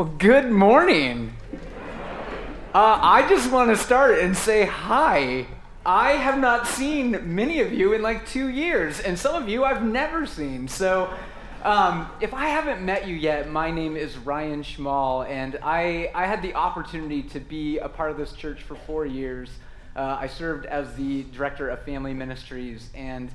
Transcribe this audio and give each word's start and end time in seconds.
Well, 0.00 0.14
good 0.16 0.50
morning. 0.50 1.34
Uh, 2.74 2.98
I 3.02 3.28
just 3.28 3.52
want 3.52 3.68
to 3.68 3.76
start 3.76 4.18
and 4.18 4.34
say 4.34 4.64
hi. 4.64 5.46
I 5.84 6.12
have 6.12 6.38
not 6.38 6.66
seen 6.66 7.34
many 7.34 7.60
of 7.60 7.70
you 7.70 7.92
in 7.92 8.00
like 8.00 8.26
two 8.26 8.48
years, 8.48 9.00
and 9.00 9.18
some 9.18 9.34
of 9.34 9.46
you 9.46 9.62
I've 9.62 9.84
never 9.84 10.24
seen. 10.24 10.68
So, 10.68 11.12
um, 11.64 12.10
if 12.18 12.32
I 12.32 12.46
haven't 12.46 12.80
met 12.82 13.06
you 13.06 13.14
yet, 13.14 13.50
my 13.50 13.70
name 13.70 13.94
is 13.94 14.16
Ryan 14.16 14.62
Schmall, 14.62 15.28
and 15.28 15.58
I, 15.62 16.10
I 16.14 16.24
had 16.24 16.40
the 16.40 16.54
opportunity 16.54 17.22
to 17.24 17.38
be 17.38 17.76
a 17.76 17.90
part 17.90 18.10
of 18.10 18.16
this 18.16 18.32
church 18.32 18.62
for 18.62 18.76
four 18.76 19.04
years. 19.04 19.50
Uh, 19.94 20.16
I 20.18 20.28
served 20.28 20.64
as 20.64 20.94
the 20.94 21.24
director 21.24 21.68
of 21.68 21.82
family 21.82 22.14
ministries, 22.14 22.88
and 22.94 23.30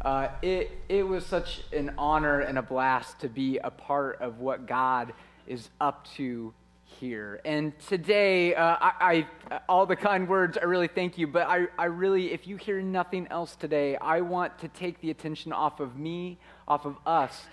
uh, 0.00 0.30
it, 0.42 0.72
it 0.88 1.06
was 1.06 1.24
such 1.24 1.62
an 1.72 1.92
honor 1.96 2.40
and 2.40 2.58
a 2.58 2.62
blast 2.62 3.20
to 3.20 3.28
be 3.28 3.58
a 3.58 3.70
part 3.70 4.20
of 4.20 4.40
what 4.40 4.66
God 4.66 5.12
is 5.48 5.70
up 5.80 6.06
to 6.16 6.52
here. 6.84 7.40
And 7.44 7.78
today, 7.80 8.54
uh, 8.54 8.76
I, 8.80 9.26
I, 9.50 9.60
all 9.68 9.86
the 9.86 9.96
kind 9.96 10.28
words, 10.28 10.58
I 10.58 10.64
really 10.64 10.88
thank 10.88 11.18
you, 11.18 11.26
but 11.26 11.46
I, 11.46 11.66
I 11.78 11.86
really, 11.86 12.32
if 12.32 12.46
you 12.46 12.56
hear 12.56 12.80
nothing 12.80 13.28
else 13.30 13.56
today, 13.56 13.96
I 13.96 14.20
want 14.20 14.58
to 14.60 14.68
take 14.68 15.00
the 15.00 15.10
attention 15.10 15.52
off 15.52 15.80
of 15.80 15.96
me, 15.96 16.38
off 16.66 16.86
of 16.86 16.96
us, 17.06 17.46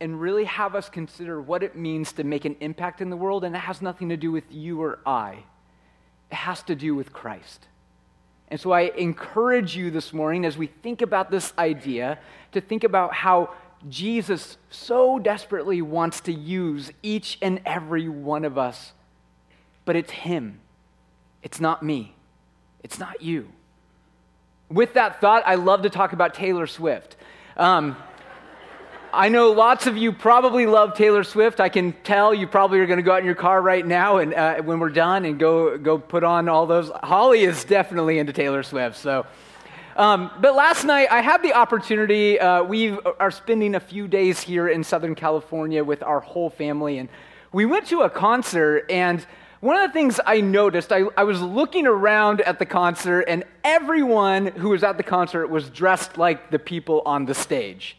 and 0.00 0.20
really 0.20 0.44
have 0.44 0.74
us 0.74 0.88
consider 0.88 1.40
what 1.40 1.62
it 1.62 1.76
means 1.76 2.12
to 2.12 2.24
make 2.24 2.44
an 2.44 2.56
impact 2.60 3.00
in 3.00 3.10
the 3.10 3.16
world. 3.16 3.44
And 3.44 3.54
it 3.54 3.60
has 3.60 3.82
nothing 3.82 4.10
to 4.10 4.16
do 4.16 4.30
with 4.30 4.44
you 4.50 4.80
or 4.80 5.00
I, 5.04 5.44
it 6.30 6.34
has 6.34 6.62
to 6.64 6.74
do 6.74 6.94
with 6.94 7.12
Christ. 7.12 7.66
And 8.50 8.58
so 8.58 8.70
I 8.70 8.82
encourage 8.96 9.76
you 9.76 9.90
this 9.90 10.12
morning 10.12 10.46
as 10.46 10.56
we 10.56 10.68
think 10.68 11.02
about 11.02 11.30
this 11.30 11.52
idea 11.58 12.18
to 12.52 12.60
think 12.60 12.84
about 12.84 13.12
how 13.12 13.54
Jesus 13.88 14.56
so 14.70 15.18
desperately 15.18 15.82
wants 15.82 16.20
to 16.22 16.32
use 16.32 16.90
each 17.02 17.38
and 17.40 17.60
every 17.64 18.08
one 18.08 18.44
of 18.44 18.58
us, 18.58 18.92
but 19.84 19.94
it's 19.94 20.10
Him. 20.10 20.60
It's 21.42 21.60
not 21.60 21.82
me. 21.82 22.14
It's 22.82 22.98
not 22.98 23.22
you. 23.22 23.48
With 24.68 24.94
that 24.94 25.20
thought, 25.20 25.42
I 25.46 25.54
love 25.54 25.82
to 25.82 25.90
talk 25.90 26.12
about 26.12 26.34
Taylor 26.34 26.66
Swift. 26.66 27.16
Um, 27.56 27.96
I 29.12 29.30
know 29.30 29.52
lots 29.52 29.86
of 29.86 29.96
you 29.96 30.12
probably 30.12 30.66
love 30.66 30.94
Taylor 30.94 31.24
Swift. 31.24 31.60
I 31.60 31.70
can 31.70 31.92
tell 32.04 32.34
you 32.34 32.46
probably 32.46 32.80
are 32.80 32.86
going 32.86 32.98
to 32.98 33.02
go 33.02 33.12
out 33.12 33.20
in 33.20 33.24
your 33.24 33.34
car 33.34 33.60
right 33.62 33.86
now 33.86 34.18
and 34.18 34.34
uh, 34.34 34.56
when 34.56 34.80
we're 34.80 34.90
done 34.90 35.24
and 35.24 35.38
go 35.38 35.78
go 35.78 35.98
put 35.98 36.24
on 36.24 36.48
all 36.48 36.66
those. 36.66 36.90
Holly 37.02 37.44
is 37.44 37.64
definitely 37.64 38.18
into 38.18 38.34
Taylor 38.34 38.62
Swift, 38.62 38.96
so 38.96 39.24
um, 39.98 40.30
but 40.40 40.54
last 40.54 40.84
night, 40.84 41.08
I 41.10 41.20
had 41.20 41.42
the 41.42 41.52
opportunity. 41.52 42.38
Uh, 42.38 42.62
we 42.62 42.92
are 43.18 43.32
spending 43.32 43.74
a 43.74 43.80
few 43.80 44.06
days 44.06 44.40
here 44.40 44.68
in 44.68 44.84
Southern 44.84 45.16
California 45.16 45.82
with 45.82 46.04
our 46.04 46.20
whole 46.20 46.48
family, 46.48 46.98
and 46.98 47.08
we 47.52 47.66
went 47.66 47.86
to 47.88 48.02
a 48.02 48.10
concert. 48.10 48.86
And 48.88 49.26
one 49.58 49.76
of 49.76 49.88
the 49.88 49.92
things 49.92 50.20
I 50.24 50.40
noticed, 50.40 50.92
I, 50.92 51.02
I 51.16 51.24
was 51.24 51.42
looking 51.42 51.84
around 51.84 52.42
at 52.42 52.60
the 52.60 52.64
concert, 52.64 53.22
and 53.22 53.42
everyone 53.64 54.46
who 54.46 54.68
was 54.68 54.84
at 54.84 54.98
the 54.98 55.02
concert 55.02 55.48
was 55.48 55.68
dressed 55.68 56.16
like 56.16 56.52
the 56.52 56.60
people 56.60 57.02
on 57.04 57.26
the 57.26 57.34
stage. 57.34 57.96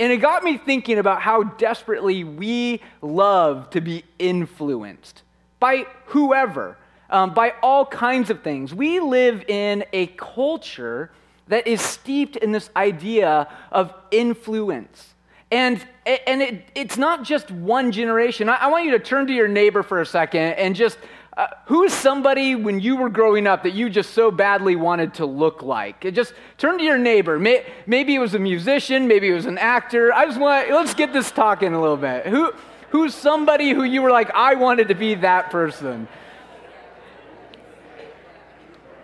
And 0.00 0.10
it 0.10 0.16
got 0.16 0.42
me 0.42 0.58
thinking 0.58 0.98
about 0.98 1.22
how 1.22 1.44
desperately 1.44 2.24
we 2.24 2.80
love 3.00 3.70
to 3.70 3.80
be 3.80 4.04
influenced 4.18 5.22
by 5.60 5.86
whoever 6.06 6.76
um, 7.12 7.34
by 7.34 7.52
all 7.62 7.86
kinds 7.86 8.30
of 8.30 8.42
things. 8.42 8.74
We 8.74 8.98
live 8.98 9.44
in 9.46 9.84
a 9.92 10.06
culture 10.08 11.12
that 11.48 11.66
is 11.66 11.80
steeped 11.80 12.36
in 12.36 12.50
this 12.50 12.70
idea 12.74 13.46
of 13.70 13.94
influence. 14.10 15.14
And, 15.50 15.86
and 16.06 16.40
it, 16.40 16.70
it's 16.74 16.96
not 16.96 17.22
just 17.22 17.50
one 17.50 17.92
generation. 17.92 18.48
I, 18.48 18.54
I, 18.54 18.66
want 18.68 18.86
you 18.86 18.92
to 18.92 18.98
turn 18.98 19.26
to 19.26 19.34
your 19.34 19.48
neighbor 19.48 19.82
for 19.82 20.00
a 20.00 20.06
second 20.06 20.52
and 20.52 20.74
just 20.74 20.96
uh, 21.36 21.48
who's 21.66 21.92
somebody 21.92 22.54
when 22.54 22.80
you 22.80 22.96
were 22.96 23.10
growing 23.10 23.46
up 23.46 23.62
that 23.64 23.74
you 23.74 23.90
just 23.90 24.14
so 24.14 24.30
badly 24.30 24.76
wanted 24.76 25.12
to 25.14 25.26
look 25.26 25.62
like? 25.62 26.10
Just 26.14 26.32
turn 26.56 26.78
to 26.78 26.84
your 26.84 26.96
neighbor. 26.96 27.38
May, 27.38 27.66
maybe 27.86 28.14
it 28.14 28.18
was 28.18 28.34
a 28.34 28.38
musician, 28.38 29.06
maybe 29.06 29.28
it 29.28 29.34
was 29.34 29.44
an 29.44 29.58
actor. 29.58 30.12
I 30.14 30.24
just 30.24 30.40
want, 30.40 30.70
let's 30.70 30.94
get 30.94 31.12
this 31.12 31.30
talking 31.30 31.74
a 31.74 31.80
little 31.80 31.98
bit. 31.98 32.26
Who, 32.26 32.52
who's 32.88 33.14
somebody 33.14 33.70
who 33.70 33.84
you 33.84 34.00
were 34.00 34.10
like, 34.10 34.30
I 34.30 34.54
wanted 34.54 34.88
to 34.88 34.94
be 34.94 35.16
that 35.16 35.50
person? 35.50 36.08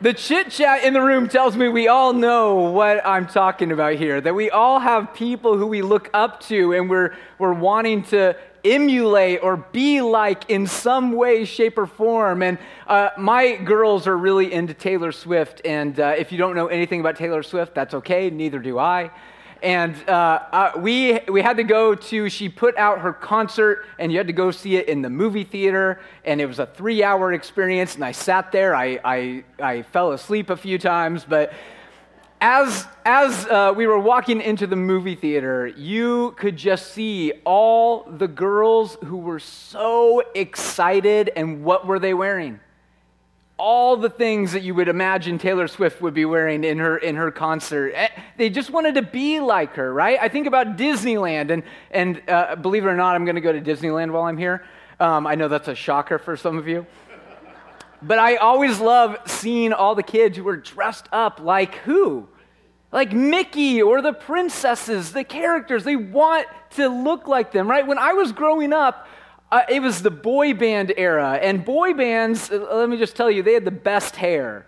The 0.01 0.15
chit 0.15 0.53
chat 0.53 0.85
in 0.85 0.95
the 0.95 1.01
room 1.01 1.29
tells 1.29 1.57
me 1.57 1.67
we 1.67 1.89
all 1.89 2.13
know 2.13 2.55
what 2.71 3.05
I'm 3.05 3.27
talking 3.27 3.73
about 3.73 3.97
here, 3.97 4.21
that 4.21 4.33
we 4.33 4.49
all 4.49 4.79
have 4.79 5.13
people 5.13 5.59
who 5.59 5.67
we 5.67 5.83
look 5.83 6.09
up 6.15 6.39
to 6.43 6.73
and 6.73 6.89
we're, 6.89 7.17
we're 7.41 7.53
wanting 7.53 8.05
to 8.05 8.37
emulate 8.65 9.43
or 9.43 9.57
be 9.57 10.01
like 10.01 10.49
in 10.51 10.69
some 10.69 11.11
way, 11.11 11.45
shape, 11.45 11.77
or 11.79 11.87
form. 11.87 12.43
And 12.45 12.59
uh, 12.87 13.09
my 13.19 13.57
girls 13.57 14.07
are 14.07 14.17
really 14.17 14.53
into 14.53 14.73
Taylor 14.73 15.11
Swift. 15.11 15.63
And 15.65 15.99
uh, 15.99 16.15
if 16.17 16.31
you 16.31 16.39
don't 16.39 16.55
know 16.55 16.69
anything 16.69 17.01
about 17.01 17.17
Taylor 17.17 17.43
Swift, 17.43 17.75
that's 17.75 17.95
okay, 17.95 18.31
neither 18.31 18.61
do 18.61 18.79
I. 18.79 19.11
And 19.63 19.97
uh, 20.09 20.43
uh, 20.53 20.73
we, 20.77 21.19
we 21.29 21.43
had 21.43 21.57
to 21.57 21.65
go 21.65 21.95
to, 21.95 22.29
she 22.29 22.49
put 22.49 22.77
out 22.77 23.01
her 23.01 23.13
concert, 23.13 23.87
and 23.99 24.13
you 24.13 24.19
had 24.19 24.29
to 24.29 24.33
go 24.33 24.51
see 24.51 24.77
it 24.77 24.89
in 24.89 25.03
the 25.03 25.11
movie 25.11 25.45
theater. 25.45 26.01
And 26.25 26.41
it 26.41 26.47
was 26.47 26.59
a 26.59 26.67
three 26.67 27.03
hour 27.03 27.33
experience. 27.33 27.97
And 27.97 28.05
I 28.05 28.13
sat 28.13 28.53
there, 28.53 28.75
I, 28.75 29.01
I, 29.05 29.45
I 29.61 29.83
fell 29.83 30.13
asleep 30.13 30.51
a 30.51 30.57
few 30.57 30.79
times. 30.79 31.25
But 31.29 31.53
as, 32.41 32.87
as 33.05 33.47
uh, 33.47 33.73
we 33.77 33.89
were 33.89 33.99
walking 33.99 34.41
into 34.41 34.67
the 34.69 34.77
movie 34.77 35.17
theater, 35.17 35.67
you 35.67 36.35
could 36.39 36.57
just 36.57 36.93
see 36.93 37.33
all 37.45 38.05
the 38.05 38.29
girls 38.29 38.97
who 39.05 39.17
were 39.17 39.41
so 39.41 40.23
excited. 40.35 41.33
And 41.35 41.65
what 41.65 41.87
were 41.87 41.99
they 41.99 42.15
wearing? 42.15 42.61
All 43.59 43.97
the 43.97 44.09
things 44.09 44.53
that 44.53 44.63
you 44.63 44.73
would 44.75 44.89
imagine 44.89 45.37
Taylor 45.37 45.67
Swift 45.67 46.01
would 46.01 46.15
be 46.15 46.25
wearing 46.25 46.63
in 46.63 46.79
her 46.79 46.97
in 46.97 47.17
her 47.17 47.31
concert. 47.31 47.93
Eh, 47.95 48.09
they 48.37 48.49
just 48.49 48.71
wanted 48.71 48.95
to 48.95 49.03
be 49.03 49.41
like 49.41 49.75
her, 49.75 49.93
right? 49.93 50.17
I 50.21 50.29
think 50.29 50.47
about 50.47 50.77
Disneyland, 50.77 51.51
and 51.51 51.65
and 51.91 52.23
uh, 52.29 52.55
believe 52.57 52.85
it 52.85 52.89
or 52.89 52.97
not, 52.97 53.17
I'm 53.17 53.25
going 53.25 53.35
to 53.35 53.41
go 53.41 53.53
to 53.53 53.61
Disneyland 53.61 54.13
while 54.13 54.23
I'm 54.23 54.39
here. 54.39 54.65
Um, 55.01 55.27
I 55.27 55.35
know 55.35 55.49
that's 55.49 55.69
a 55.69 55.75
shocker 55.75 56.19
for 56.19 56.37
some 56.37 56.57
of 56.57 56.69
you, 56.69 56.87
but 58.01 58.19
I 58.19 58.37
always 58.37 58.79
love 58.79 59.17
seeing 59.27 59.73
all 59.73 59.95
the 59.95 60.03
kids 60.05 60.37
who 60.37 60.47
are 60.49 60.57
dressed 60.57 61.09
up 61.13 61.41
like 61.41 61.75
who. 61.77 62.29
Like 62.91 63.13
Mickey 63.13 63.83
or 63.83 64.01
the 64.01 64.15
princesses, 64.15 65.13
the 65.13 65.25
characters, 65.25 65.85
they 65.85 65.97
want 65.97 66.47
to 66.71 66.89
look 66.89 67.29
like 67.29 67.53
them, 67.53 67.69
right? 67.69 67.87
When 67.87 67.99
I 67.99 68.15
was 68.15 68.33
growing 68.33 68.73
up, 68.73 69.07
uh, 69.51 69.63
it 69.69 69.81
was 69.81 70.03
the 70.03 70.11
boy 70.11 70.55
band 70.55 70.93
era. 70.97 71.39
And 71.41 71.65
boy 71.65 71.95
bands, 71.95 72.51
uh, 72.51 72.67
let 72.73 72.89
me 72.89 72.99
just 72.99 73.17
tell 73.17 73.31
you, 73.31 73.43
they 73.43 73.55
had 73.55 73.65
the 73.65 73.71
best 73.71 74.17
hair. 74.17 74.67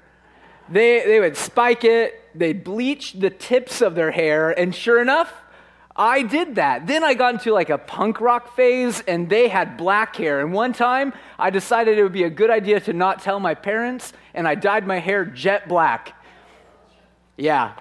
They, 0.68 1.04
they 1.04 1.20
would 1.20 1.36
spike 1.36 1.84
it, 1.84 2.22
they'd 2.34 2.62
bleach 2.62 3.14
the 3.14 3.30
tips 3.30 3.80
of 3.80 3.94
their 3.96 4.12
hair, 4.12 4.50
and 4.50 4.74
sure 4.74 5.02
enough, 5.02 5.32
I 5.96 6.22
did 6.22 6.54
that. 6.54 6.86
Then 6.86 7.02
I 7.02 7.14
got 7.14 7.34
into 7.34 7.52
like 7.52 7.70
a 7.70 7.76
punk 7.76 8.20
rock 8.20 8.54
phase, 8.54 9.02
and 9.06 9.28
they 9.28 9.48
had 9.48 9.76
black 9.76 10.14
hair. 10.14 10.40
And 10.40 10.52
one 10.52 10.72
time, 10.72 11.12
I 11.38 11.50
decided 11.50 11.98
it 11.98 12.02
would 12.04 12.12
be 12.12 12.22
a 12.22 12.30
good 12.30 12.50
idea 12.50 12.80
to 12.80 12.92
not 12.92 13.20
tell 13.20 13.40
my 13.40 13.54
parents, 13.54 14.12
and 14.32 14.46
I 14.46 14.54
dyed 14.54 14.86
my 14.86 14.98
hair 14.98 15.24
jet 15.24 15.68
black. 15.68 16.14
Yeah, 17.36 17.72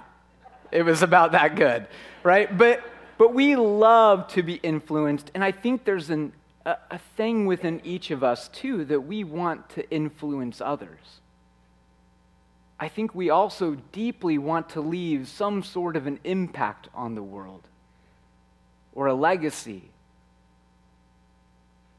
it 0.72 0.84
was 0.84 1.04
about 1.04 1.34
that 1.34 1.56
good, 1.56 1.88
right? 2.24 2.56
But 2.58 2.84
but 3.18 3.34
we 3.34 3.56
love 3.56 4.28
to 4.30 4.42
be 4.42 4.56
influenced, 4.56 5.30
and 5.36 5.44
I 5.44 5.52
think 5.52 5.84
there's 5.86 6.10
an 6.10 6.34
a, 6.66 6.78
a 6.92 6.98
thing 7.18 7.46
within 7.46 7.82
each 7.84 8.12
of 8.12 8.24
us, 8.24 8.48
too, 8.50 8.86
that 8.86 9.02
we 9.02 9.24
want 9.24 9.70
to 9.70 9.90
influence 9.90 10.62
others. 10.62 11.22
I 12.80 12.88
think 12.88 13.14
we 13.14 13.30
also 13.30 13.76
deeply 13.92 14.38
want 14.38 14.70
to 14.70 14.82
leave 14.82 15.28
some 15.28 15.64
sort 15.64 15.96
of 15.96 16.08
an 16.08 16.20
impact 16.24 16.88
on 16.94 17.16
the 17.16 17.24
world 17.24 17.68
or 18.94 19.08
a 19.08 19.14
legacy. 19.14 19.84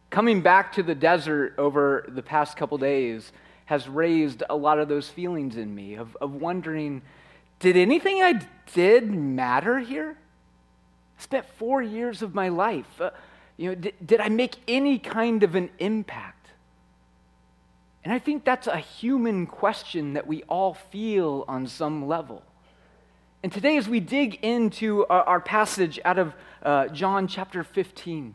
Coming 0.08 0.40
back 0.40 0.72
to 0.72 0.82
the 0.82 0.94
desert 0.94 1.54
over 1.58 2.06
the 2.08 2.22
past 2.22 2.56
couple 2.56 2.78
days 2.78 3.30
has 3.66 3.88
raised 3.88 4.42
a 4.48 4.56
lot 4.56 4.78
of 4.78 4.88
those 4.88 5.08
feelings 5.08 5.56
in 5.56 5.74
me 5.74 5.94
of, 5.94 6.16
of 6.20 6.34
wondering 6.34 7.02
did 7.60 7.76
anything 7.76 8.22
I 8.22 8.40
did 8.72 9.10
matter 9.10 9.78
here? 9.78 10.16
I 11.18 11.22
spent 11.22 11.44
four 11.58 11.82
years 11.82 12.22
of 12.22 12.34
my 12.34 12.48
life. 12.48 13.00
Uh, 13.00 13.10
you 13.60 13.68
know, 13.68 13.74
did, 13.74 13.94
did 14.04 14.20
I 14.20 14.30
make 14.30 14.56
any 14.66 14.98
kind 14.98 15.42
of 15.42 15.54
an 15.54 15.68
impact? 15.78 16.48
And 18.02 18.10
I 18.10 18.18
think 18.18 18.42
that's 18.42 18.66
a 18.66 18.78
human 18.78 19.46
question 19.46 20.14
that 20.14 20.26
we 20.26 20.42
all 20.44 20.72
feel 20.72 21.44
on 21.46 21.66
some 21.66 22.08
level. 22.08 22.42
And 23.42 23.52
today, 23.52 23.76
as 23.76 23.86
we 23.86 24.00
dig 24.00 24.38
into 24.40 25.04
our, 25.10 25.24
our 25.24 25.40
passage 25.40 26.00
out 26.06 26.18
of 26.18 26.32
uh, 26.62 26.88
John 26.88 27.28
chapter 27.28 27.62
15, 27.62 28.34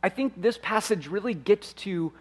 I 0.00 0.10
think 0.10 0.40
this 0.40 0.60
passage 0.62 1.08
really 1.08 1.34
gets 1.34 1.72
to 1.72 2.12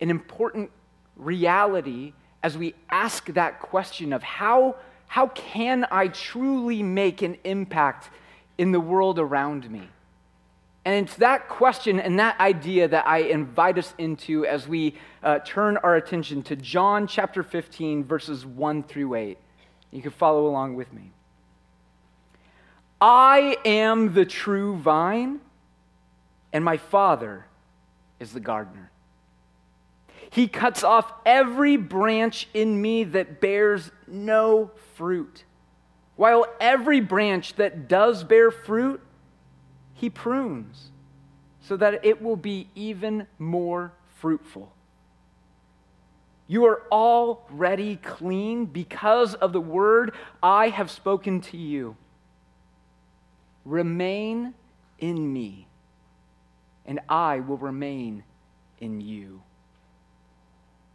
an 0.00 0.10
important 0.10 0.72
reality 1.14 2.12
as 2.42 2.58
we 2.58 2.74
ask 2.90 3.26
that 3.34 3.60
question 3.60 4.12
of 4.12 4.24
how, 4.24 4.74
how 5.06 5.28
can 5.28 5.86
I 5.92 6.08
truly 6.08 6.82
make 6.82 7.22
an 7.22 7.36
impact 7.44 8.10
in 8.58 8.72
the 8.72 8.80
world 8.80 9.20
around 9.20 9.70
me? 9.70 9.88
And 10.88 11.06
it's 11.06 11.16
that 11.16 11.50
question 11.50 12.00
and 12.00 12.18
that 12.18 12.40
idea 12.40 12.88
that 12.88 13.06
I 13.06 13.18
invite 13.18 13.76
us 13.76 13.92
into 13.98 14.46
as 14.46 14.66
we 14.66 14.94
uh, 15.22 15.40
turn 15.40 15.76
our 15.76 15.96
attention 15.96 16.42
to 16.44 16.56
John 16.56 17.06
chapter 17.06 17.42
15, 17.42 18.04
verses 18.04 18.46
1 18.46 18.84
through 18.84 19.14
8. 19.14 19.38
You 19.90 20.00
can 20.00 20.12
follow 20.12 20.46
along 20.46 20.76
with 20.76 20.90
me. 20.94 21.12
I 23.02 23.58
am 23.66 24.14
the 24.14 24.24
true 24.24 24.76
vine, 24.76 25.40
and 26.54 26.64
my 26.64 26.78
Father 26.78 27.44
is 28.18 28.32
the 28.32 28.40
gardener. 28.40 28.90
He 30.30 30.48
cuts 30.48 30.82
off 30.82 31.12
every 31.26 31.76
branch 31.76 32.48
in 32.54 32.80
me 32.80 33.04
that 33.04 33.42
bears 33.42 33.90
no 34.06 34.70
fruit, 34.94 35.44
while 36.16 36.46
every 36.58 37.00
branch 37.00 37.56
that 37.56 37.88
does 37.88 38.24
bear 38.24 38.50
fruit, 38.50 39.02
he 39.98 40.08
prunes 40.08 40.90
so 41.60 41.76
that 41.76 42.04
it 42.04 42.22
will 42.22 42.36
be 42.36 42.68
even 42.76 43.26
more 43.38 43.92
fruitful. 44.14 44.72
You 46.46 46.66
are 46.66 46.82
already 46.92 47.96
clean 47.96 48.66
because 48.66 49.34
of 49.34 49.52
the 49.52 49.60
word 49.60 50.14
I 50.40 50.68
have 50.68 50.88
spoken 50.90 51.40
to 51.42 51.56
you. 51.56 51.96
Remain 53.64 54.54
in 55.00 55.32
me, 55.32 55.66
and 56.86 57.00
I 57.08 57.40
will 57.40 57.58
remain 57.58 58.22
in 58.80 59.00
you. 59.00 59.42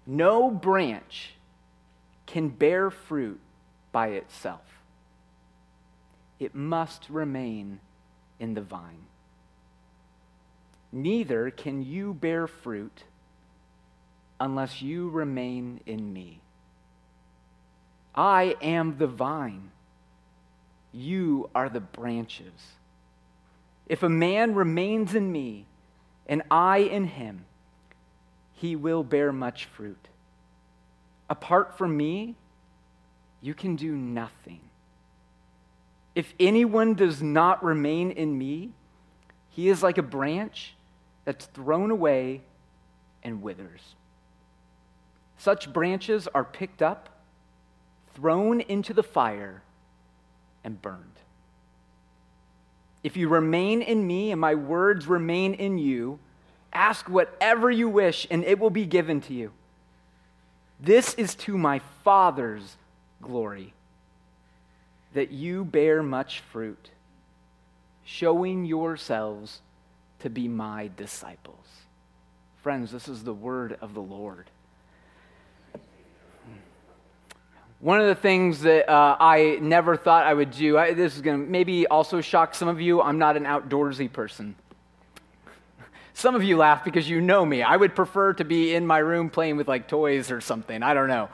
No 0.08 0.50
branch 0.50 1.34
can 2.26 2.48
bear 2.48 2.90
fruit 2.90 3.40
by 3.92 4.08
itself, 4.08 4.62
it 6.40 6.56
must 6.56 7.10
remain 7.10 7.80
in 8.44 8.56
the 8.56 8.62
vine. 8.62 9.08
Neither 10.92 11.50
can 11.50 11.82
you 11.82 12.14
bear 12.14 12.46
fruit 12.46 13.06
unless 14.38 14.82
you 14.82 15.10
remain 15.10 15.80
in 15.86 16.12
me. 16.12 16.42
I 18.14 18.58
am 18.62 18.98
the 18.98 19.08
vine, 19.08 19.72
you 20.92 21.50
are 21.56 21.70
the 21.70 21.80
branches. 21.80 22.74
If 23.88 24.04
a 24.04 24.10
man 24.10 24.56
remains 24.56 25.16
in 25.16 25.32
me 25.32 25.66
and 26.28 26.44
I 26.52 26.80
in 26.80 27.06
him, 27.06 27.46
he 28.52 28.76
will 28.76 29.06
bear 29.06 29.32
much 29.32 29.66
fruit. 29.66 30.10
Apart 31.30 31.78
from 31.78 31.96
me, 31.96 32.36
you 33.42 33.54
can 33.54 33.78
do 33.78 33.94
nothing. 33.96 34.60
If 36.16 36.34
anyone 36.40 36.94
does 36.94 37.22
not 37.22 37.64
remain 37.64 38.12
in 38.12 38.38
me, 38.38 38.72
he 39.50 39.70
is 39.70 39.82
like 39.82 39.98
a 39.98 40.04
branch 40.04 40.76
that's 41.26 41.46
thrown 41.48 41.92
away 41.92 42.42
and 43.24 43.42
withers. 43.42 43.96
Such 45.38 45.74
branches 45.74 46.28
are 46.34 46.44
picked 46.44 46.82
up, 46.82 47.10
thrown 48.14 48.62
into 48.62 48.94
the 48.94 49.04
fire, 49.04 49.64
and 50.64 50.82
burned. 50.82 51.20
If 53.04 53.18
you 53.18 53.28
remain 53.28 53.82
in 53.82 54.08
me 54.08 54.32
and 54.32 54.40
my 54.40 54.56
words 54.56 55.08
remain 55.08 55.54
in 55.54 55.78
you, 55.78 56.20
ask 56.72 57.10
whatever 57.10 57.70
you 57.70 57.90
wish 57.90 58.26
and 58.32 58.44
it 58.46 58.60
will 58.60 58.70
be 58.70 58.86
given 58.86 59.20
to 59.22 59.34
you. 59.34 59.52
This 60.80 61.14
is 61.16 61.36
to 61.36 61.58
my 61.58 61.80
Father's 62.04 62.78
glory 63.22 63.74
that 65.14 65.32
you 65.32 65.66
bear 65.66 66.04
much 66.04 66.40
fruit, 66.52 66.90
showing 68.04 68.66
yourselves 68.66 69.62
to 70.20 70.30
be 70.30 70.48
my 70.48 70.90
disciples. 70.96 71.66
Friends, 72.62 72.92
this 72.92 73.08
is 73.08 73.24
the 73.24 73.34
word 73.34 73.78
of 73.82 73.94
the 73.94 74.02
Lord. 74.02 74.50
One 77.80 78.00
of 78.00 78.08
the 78.08 78.16
things 78.16 78.62
that 78.62 78.90
uh, 78.90 79.18
I 79.20 79.58
never 79.62 79.98
thought 79.98 80.26
I 80.26 80.34
would 80.34 80.52
do, 80.52 80.78
I, 80.78 80.94
this 80.94 81.18
is 81.18 81.22
going 81.22 81.44
to 81.44 81.52
maybe 81.52 81.86
also 81.86 82.22
shock 82.22 82.56
some 82.56 82.70
of 82.70 82.80
you, 82.80 83.02
I'm 83.02 83.20
not 83.20 83.36
an 83.36 83.44
outdoorsy 83.44 84.10
person. 84.10 84.56
Some 86.14 86.36
of 86.36 86.44
you 86.44 86.56
laugh 86.56 86.86
because 86.86 87.10
you 87.10 87.20
know 87.20 87.46
me. 87.46 87.62
I 87.62 87.76
would 87.76 87.96
prefer 87.96 88.34
to 88.34 88.46
be 88.46 88.74
in 88.74 88.88
my 88.88 89.00
room 89.00 89.30
playing 89.30 89.58
with 89.58 89.68
like 89.68 89.90
toys 89.90 90.32
or 90.32 90.40
something. 90.40 90.82
I 90.82 90.94
don't 90.94 91.10
know. 91.10 91.28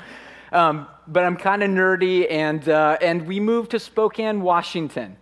Um, 0.51 0.88
but 1.07 1.24
I'm 1.24 1.38
kind 1.38 1.63
of 1.63 1.69
nerdy, 1.69 2.30
and, 2.30 2.68
uh, 2.68 2.98
and 3.01 3.28
we 3.28 3.40
moved 3.40 3.72
to 3.72 3.80
Spokane, 3.80 4.42
Washington, 4.42 5.18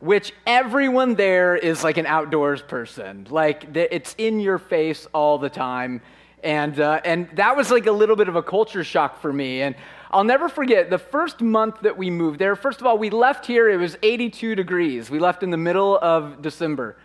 which 0.00 0.32
everyone 0.46 1.14
there 1.14 1.56
is 1.56 1.82
like 1.82 1.96
an 1.96 2.06
outdoors 2.06 2.62
person. 2.62 3.26
Like, 3.30 3.76
it's 3.76 4.14
in 4.18 4.40
your 4.40 4.58
face 4.58 5.06
all 5.12 5.38
the 5.38 5.50
time. 5.50 6.00
And, 6.44 6.78
uh, 6.78 7.00
and 7.04 7.28
that 7.34 7.56
was 7.56 7.70
like 7.70 7.86
a 7.86 7.92
little 7.92 8.14
bit 8.14 8.28
of 8.28 8.36
a 8.36 8.42
culture 8.42 8.84
shock 8.84 9.20
for 9.20 9.32
me. 9.32 9.62
And 9.62 9.74
I'll 10.10 10.24
never 10.24 10.48
forget 10.48 10.88
the 10.88 10.98
first 10.98 11.40
month 11.40 11.80
that 11.82 11.96
we 11.96 12.10
moved 12.10 12.38
there. 12.38 12.54
First 12.54 12.80
of 12.80 12.86
all, 12.86 12.96
we 12.96 13.10
left 13.10 13.44
here, 13.44 13.68
it 13.68 13.76
was 13.76 13.96
82 14.02 14.54
degrees. 14.54 15.10
We 15.10 15.18
left 15.18 15.42
in 15.42 15.50
the 15.50 15.56
middle 15.56 15.98
of 16.00 16.40
December. 16.40 16.96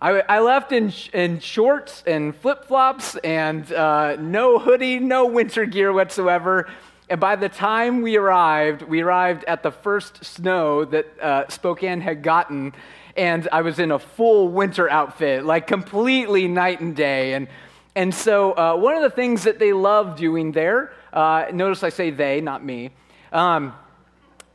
I, 0.00 0.22
I 0.28 0.40
left 0.40 0.72
in, 0.72 0.92
in 1.12 1.40
shorts 1.40 2.02
and 2.06 2.34
flip 2.34 2.64
flops 2.64 3.16
and 3.16 3.70
uh, 3.72 4.16
no 4.16 4.58
hoodie, 4.58 4.98
no 4.98 5.26
winter 5.26 5.64
gear 5.64 5.92
whatsoever. 5.92 6.68
And 7.08 7.20
by 7.20 7.36
the 7.36 7.48
time 7.48 8.02
we 8.02 8.16
arrived, 8.16 8.82
we 8.82 9.02
arrived 9.02 9.44
at 9.44 9.62
the 9.62 9.70
first 9.70 10.24
snow 10.24 10.84
that 10.86 11.06
uh, 11.20 11.48
Spokane 11.48 12.00
had 12.00 12.22
gotten, 12.22 12.72
and 13.16 13.46
I 13.52 13.62
was 13.62 13.78
in 13.78 13.90
a 13.90 13.98
full 13.98 14.48
winter 14.48 14.90
outfit, 14.90 15.44
like 15.44 15.66
completely 15.66 16.48
night 16.48 16.80
and 16.80 16.96
day. 16.96 17.34
And, 17.34 17.48
and 17.94 18.14
so, 18.14 18.52
uh, 18.52 18.76
one 18.76 18.96
of 18.96 19.02
the 19.02 19.10
things 19.10 19.44
that 19.44 19.58
they 19.58 19.72
love 19.72 20.16
doing 20.16 20.52
there, 20.52 20.92
uh, 21.12 21.46
notice 21.52 21.82
I 21.82 21.90
say 21.90 22.10
they, 22.10 22.40
not 22.40 22.64
me, 22.64 22.90
um, 23.32 23.74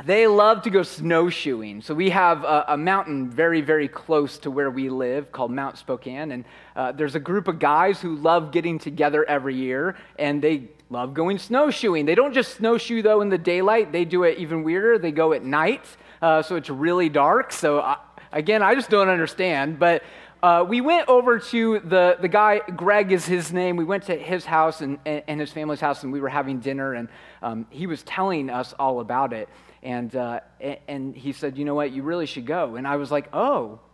they 0.05 0.27
love 0.27 0.61
to 0.61 0.69
go 0.69 0.81
snowshoeing. 0.81 1.81
So 1.81 1.93
we 1.93 2.09
have 2.11 2.45
a, 2.45 2.65
a, 2.69 2.77
mountain 2.77 3.29
very, 3.29 3.59
very 3.59 3.89
close 3.89 4.37
to 4.39 4.51
where 4.51 4.71
we 4.71 4.89
live 4.89 5.31
called 5.33 5.51
Mount 5.51 5.77
Spokane. 5.77 6.31
And 6.31 6.45
uh, 6.75 6.93
there's 6.93 7.15
a 7.15 7.19
group 7.19 7.49
of 7.49 7.59
guys 7.59 7.99
who 7.99 8.15
love 8.15 8.51
getting 8.51 8.79
together 8.79 9.25
every 9.25 9.55
year, 9.55 9.97
and 10.17 10.41
they 10.41 10.69
love 10.89 11.13
going 11.13 11.37
snowshoeing. 11.37 12.05
They 12.05 12.15
don't 12.15 12.33
just 12.33 12.55
snowshoe, 12.55 13.01
though, 13.01 13.19
in 13.19 13.27
the 13.27 13.37
daylight, 13.37 13.91
they 13.91 14.05
do 14.05 14.23
it 14.23 14.37
even 14.37 14.63
weirder. 14.63 14.99
They 14.99 15.11
go 15.11 15.33
at 15.33 15.43
night, 15.43 15.85
uh, 16.21 16.43
so 16.43 16.55
it's 16.55 16.69
really 16.69 17.09
dark. 17.09 17.51
So, 17.51 17.81
I, 17.81 17.97
again, 18.31 18.63
I 18.63 18.75
just 18.75 18.89
don't 18.89 19.09
understand. 19.09 19.79
But 19.79 20.03
uh, 20.41 20.65
we 20.65 20.79
went 20.79 21.09
over 21.09 21.39
to 21.39 21.79
the, 21.79 22.15
the 22.21 22.29
guy, 22.29 22.59
Greg 22.59 23.11
is 23.11 23.25
his 23.25 23.51
name. 23.51 23.75
We 23.75 23.83
went 23.83 24.03
to 24.03 24.15
his 24.15 24.45
house 24.45 24.79
and, 24.79 24.97
and, 25.05 25.23
and 25.27 25.39
his 25.41 25.51
family's 25.51 25.81
house, 25.81 26.03
and 26.03 26.13
we 26.13 26.21
were 26.21 26.29
having 26.29 26.59
dinner, 26.59 26.93
and 26.93 27.09
um, 27.41 27.67
he 27.69 27.85
was 27.85 28.01
telling 28.03 28.49
us 28.49 28.73
all 28.79 29.01
about 29.01 29.33
it. 29.33 29.49
And, 29.81 30.13
uh, 30.15 30.41
and 30.87 31.15
he 31.15 31.31
said, 31.31 31.57
You 31.57 31.65
know 31.65 31.75
what? 31.75 31.91
You 31.91 32.03
really 32.03 32.25
should 32.25 32.45
go. 32.45 32.75
And 32.75 32.87
I 32.87 32.97
was 32.97 33.11
like, 33.11 33.29
Oh. 33.33 33.79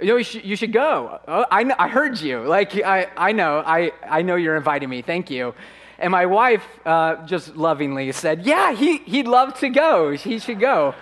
You 0.00 0.06
know, 0.06 0.16
you 0.16 0.24
should, 0.24 0.44
you 0.44 0.56
should 0.56 0.72
go. 0.72 1.20
Oh, 1.28 1.44
I, 1.50 1.70
I 1.78 1.88
heard 1.88 2.18
you. 2.20 2.40
Like, 2.40 2.74
I, 2.74 3.08
I 3.16 3.32
know. 3.32 3.62
I, 3.66 3.92
I 4.08 4.22
know 4.22 4.36
you're 4.36 4.56
inviting 4.56 4.88
me. 4.88 5.02
Thank 5.02 5.30
you. 5.30 5.54
And 6.00 6.12
my 6.12 6.24
wife 6.24 6.64
uh, 6.86 7.26
just 7.26 7.54
lovingly 7.56 8.10
said, 8.12 8.46
Yeah, 8.46 8.72
he, 8.72 8.98
he'd 8.98 9.26
love 9.26 9.58
to 9.60 9.68
go. 9.68 10.12
He 10.12 10.38
should 10.38 10.58
go. 10.58 10.94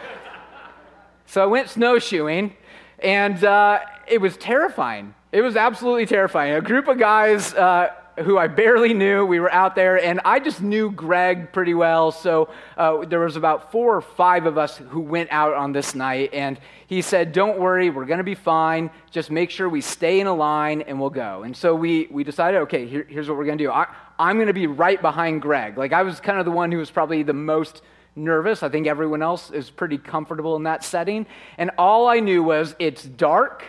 so 1.26 1.42
I 1.42 1.46
went 1.46 1.68
snowshoeing, 1.68 2.54
and 2.98 3.44
uh, 3.44 3.78
it 4.08 4.20
was 4.20 4.36
terrifying. 4.36 5.14
It 5.30 5.42
was 5.42 5.56
absolutely 5.56 6.06
terrifying. 6.06 6.54
A 6.54 6.60
group 6.60 6.88
of 6.88 6.98
guys 6.98 7.54
uh, 7.54 7.90
who 8.24 8.38
I 8.38 8.46
barely 8.46 8.94
knew, 8.94 9.24
we 9.24 9.40
were 9.40 9.52
out 9.52 9.74
there, 9.74 10.02
and 10.02 10.20
I 10.24 10.40
just 10.40 10.60
knew 10.60 10.90
Greg 10.90 11.52
pretty 11.52 11.74
well. 11.74 12.12
So 12.12 12.48
uh, 12.76 13.04
there 13.04 13.20
was 13.20 13.36
about 13.36 13.72
four 13.72 13.96
or 13.96 14.00
five 14.00 14.46
of 14.46 14.58
us 14.58 14.76
who 14.76 15.00
went 15.00 15.28
out 15.32 15.54
on 15.54 15.72
this 15.72 15.94
night, 15.94 16.32
and 16.32 16.58
he 16.86 17.02
said, 17.02 17.32
"Don't 17.32 17.58
worry, 17.58 17.90
we're 17.90 18.06
going 18.06 18.18
to 18.18 18.24
be 18.24 18.34
fine. 18.34 18.90
Just 19.10 19.30
make 19.30 19.50
sure 19.50 19.68
we 19.68 19.80
stay 19.80 20.20
in 20.20 20.26
a 20.26 20.34
line, 20.34 20.82
and 20.82 21.00
we'll 21.00 21.10
go." 21.10 21.42
And 21.42 21.56
so 21.56 21.74
we 21.74 22.08
we 22.10 22.24
decided, 22.24 22.58
okay, 22.62 22.86
here, 22.86 23.06
here's 23.08 23.28
what 23.28 23.38
we're 23.38 23.46
going 23.46 23.58
to 23.58 23.64
do. 23.64 23.70
I, 23.70 23.86
I'm 24.18 24.36
going 24.36 24.48
to 24.48 24.52
be 24.54 24.66
right 24.66 25.00
behind 25.00 25.42
Greg. 25.42 25.78
Like 25.78 25.92
I 25.92 26.02
was 26.02 26.20
kind 26.20 26.38
of 26.38 26.44
the 26.44 26.50
one 26.50 26.72
who 26.72 26.78
was 26.78 26.90
probably 26.90 27.22
the 27.22 27.32
most 27.32 27.82
nervous. 28.16 28.62
I 28.62 28.68
think 28.68 28.86
everyone 28.86 29.22
else 29.22 29.50
is 29.50 29.70
pretty 29.70 29.98
comfortable 29.98 30.56
in 30.56 30.64
that 30.64 30.84
setting. 30.84 31.26
And 31.56 31.70
all 31.78 32.08
I 32.08 32.20
knew 32.20 32.42
was 32.42 32.74
it's 32.78 33.04
dark 33.04 33.64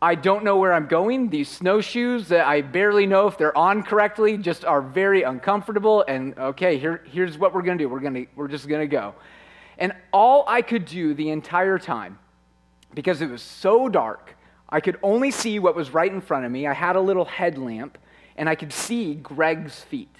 I 0.00 0.14
don't 0.14 0.44
know 0.44 0.56
where 0.58 0.72
I'm 0.72 0.86
going. 0.86 1.28
These 1.28 1.48
snowshoes 1.48 2.28
that 2.28 2.46
I 2.46 2.60
barely 2.60 3.04
know 3.04 3.26
if 3.26 3.36
they're 3.36 3.56
on 3.58 3.82
correctly 3.82 4.36
just 4.36 4.64
are 4.64 4.80
very 4.80 5.22
uncomfortable. 5.22 6.04
And 6.06 6.38
okay, 6.38 6.78
here, 6.78 7.02
here's 7.10 7.36
what 7.36 7.52
we're 7.52 7.62
going 7.62 7.78
to 7.78 7.84
do 7.84 7.88
we're, 7.88 7.98
gonna, 7.98 8.26
we're 8.36 8.48
just 8.48 8.68
going 8.68 8.80
to 8.80 8.86
go. 8.86 9.14
And 9.76 9.92
all 10.12 10.44
I 10.46 10.62
could 10.62 10.84
do 10.84 11.14
the 11.14 11.30
entire 11.30 11.78
time, 11.78 12.18
because 12.94 13.22
it 13.22 13.28
was 13.28 13.42
so 13.42 13.88
dark, 13.88 14.36
I 14.68 14.80
could 14.80 14.98
only 15.02 15.32
see 15.32 15.58
what 15.58 15.74
was 15.74 15.90
right 15.90 16.12
in 16.12 16.20
front 16.20 16.44
of 16.44 16.52
me. 16.52 16.66
I 16.66 16.74
had 16.74 16.94
a 16.94 17.00
little 17.00 17.24
headlamp, 17.24 17.98
and 18.36 18.48
I 18.48 18.54
could 18.54 18.72
see 18.72 19.14
Greg's 19.14 19.80
feet. 19.80 20.14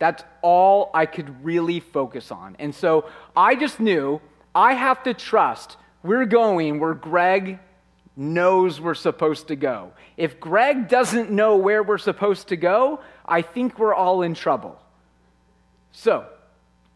That's 0.00 0.24
all 0.42 0.90
I 0.94 1.06
could 1.06 1.44
really 1.44 1.78
focus 1.78 2.32
on. 2.32 2.56
And 2.58 2.74
so 2.74 3.08
I 3.36 3.54
just 3.54 3.78
knew 3.78 4.20
I 4.54 4.74
have 4.74 5.02
to 5.04 5.14
trust 5.14 5.76
we're 6.02 6.26
going 6.26 6.78
where 6.78 6.94
Greg 6.94 7.58
knows 8.18 8.80
we're 8.80 8.94
supposed 8.94 9.46
to 9.46 9.56
go. 9.56 9.92
If 10.16 10.40
Greg 10.40 10.88
doesn't 10.88 11.30
know 11.30 11.56
where 11.56 11.84
we're 11.84 11.98
supposed 11.98 12.48
to 12.48 12.56
go, 12.56 13.00
I 13.24 13.42
think 13.42 13.78
we're 13.78 13.94
all 13.94 14.22
in 14.22 14.34
trouble. 14.34 14.76
So, 15.92 16.26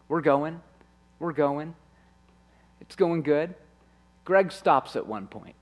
we're 0.09 0.21
going, 0.21 0.61
we're 1.19 1.31
going, 1.31 1.75
it's 2.81 2.97
going 2.97 3.21
good. 3.21 3.55
Greg 4.25 4.51
stops 4.51 4.97
at 4.97 5.07
one 5.07 5.27
point, 5.27 5.55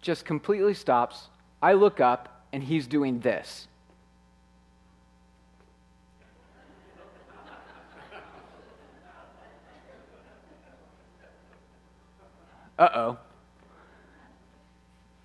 just 0.00 0.24
completely 0.24 0.74
stops. 0.74 1.28
I 1.62 1.74
look 1.74 2.00
up, 2.00 2.46
and 2.50 2.62
he's 2.62 2.86
doing 2.86 3.20
this. 3.20 3.68
Uh 12.76 12.88
oh. 12.94 13.18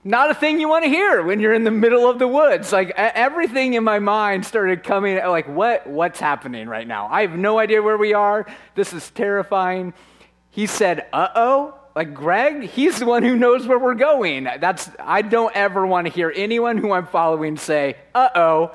Not 0.09 0.31
a 0.31 0.33
thing 0.33 0.59
you 0.59 0.67
want 0.67 0.85
to 0.85 0.89
hear 0.89 1.21
when 1.21 1.39
you're 1.39 1.53
in 1.53 1.63
the 1.63 1.69
middle 1.69 2.09
of 2.09 2.17
the 2.17 2.27
woods. 2.27 2.73
Like 2.73 2.89
everything 2.97 3.75
in 3.75 3.83
my 3.83 3.99
mind 3.99 4.43
started 4.43 4.83
coming 4.83 5.17
like 5.17 5.47
what 5.47 5.85
what's 5.85 6.19
happening 6.19 6.67
right 6.67 6.87
now? 6.87 7.07
I 7.11 7.21
have 7.21 7.37
no 7.37 7.59
idea 7.59 7.83
where 7.83 7.95
we 7.95 8.15
are. 8.15 8.47
This 8.73 8.91
is 8.91 9.11
terrifying. 9.11 9.93
He 10.49 10.65
said, 10.65 11.05
"Uh-oh." 11.13 11.75
Like 11.95 12.15
Greg, 12.15 12.63
he's 12.63 12.97
the 12.97 13.05
one 13.05 13.21
who 13.21 13.35
knows 13.35 13.67
where 13.67 13.77
we're 13.77 13.93
going. 13.93 14.45
That's 14.45 14.89
I 14.99 15.21
don't 15.21 15.55
ever 15.55 15.85
want 15.85 16.07
to 16.07 16.11
hear 16.11 16.33
anyone 16.35 16.79
who 16.79 16.91
I'm 16.91 17.05
following 17.05 17.55
say, 17.55 17.95
"Uh-oh." 18.15 18.71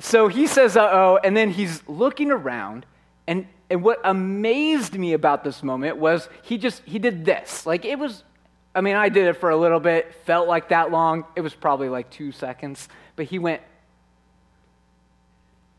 So 0.00 0.26
he 0.26 0.48
says, 0.48 0.76
"Uh-oh," 0.76 1.20
and 1.22 1.36
then 1.36 1.50
he's 1.50 1.88
looking 1.88 2.32
around 2.32 2.86
and 3.28 3.46
and 3.70 3.84
what 3.84 4.00
amazed 4.02 4.98
me 4.98 5.12
about 5.12 5.44
this 5.44 5.62
moment 5.62 5.96
was 5.98 6.28
he 6.42 6.58
just 6.58 6.82
he 6.86 6.98
did 6.98 7.24
this 7.24 7.64
like 7.66 7.84
it 7.84 8.00
was 8.00 8.24
i 8.76 8.80
mean 8.80 8.94
i 8.94 9.08
did 9.08 9.26
it 9.26 9.34
for 9.34 9.50
a 9.50 9.56
little 9.56 9.80
bit 9.80 10.14
felt 10.24 10.46
like 10.46 10.68
that 10.68 10.90
long. 10.92 11.24
It 11.34 11.40
was 11.40 11.54
probably 11.54 11.88
like 11.88 12.10
two 12.10 12.30
seconds 12.30 12.88
but 13.16 13.26
he 13.26 13.40
went 13.40 13.62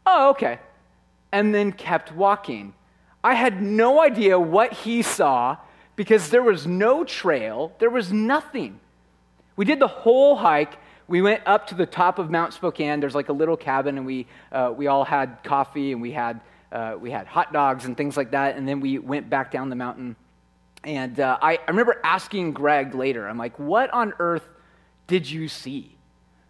oh 0.06 0.32
okay 0.32 0.60
and 1.32 1.54
then 1.54 1.72
kept 1.74 2.14
walking. 2.14 2.74
I 3.24 3.34
had 3.34 3.62
no 3.62 4.02
idea 4.02 4.40
what 4.40 4.72
he 4.72 5.02
saw 5.02 5.58
because 5.96 6.30
there 6.30 6.44
was 6.44 6.68
no 6.68 7.04
trail 7.04 7.74
there 7.80 7.90
was 7.90 8.12
nothing. 8.12 8.80
We 9.56 9.66
did 9.66 9.80
the 9.80 9.88
whole 9.88 10.36
hike. 10.36 10.78
We 11.08 11.22
went 11.22 11.42
up 11.46 11.68
to 11.68 11.76
the 11.76 11.86
top 11.86 12.20
of 12.20 12.30
mount 12.30 12.54
spokane. 12.54 13.00
There's 13.00 13.16
like 13.16 13.30
a 13.30 13.34
little 13.34 13.58
cabin 13.58 13.98
and 13.98 14.06
we, 14.06 14.28
uh, 14.52 14.74
we 14.76 14.88
all 14.88 15.04
had 15.06 15.40
coffee 15.44 15.94
and 15.94 16.02
we 16.02 16.12
had 16.12 16.42
uh, 16.72 16.96
we 17.00 17.12
had 17.12 17.28
hot 17.28 17.54
dogs 17.54 17.86
and 17.86 17.96
things 17.96 18.18
like 18.18 18.32
that, 18.32 18.58
and 18.58 18.68
then 18.68 18.80
we 18.80 19.00
went 19.00 19.30
back 19.30 19.52
down 19.52 19.70
the 19.70 19.76
mountain. 19.76 20.16
And 20.88 21.20
uh, 21.20 21.38
I, 21.42 21.58
I 21.58 21.66
remember 21.68 22.00
asking 22.02 22.54
Greg 22.54 22.96
later, 22.96 23.28
I'm 23.28 23.38
like, 23.38 23.60
what 23.60 23.94
on 23.94 24.14
earth 24.20 24.48
did 25.06 25.30
you 25.30 25.50
see? 25.50 25.98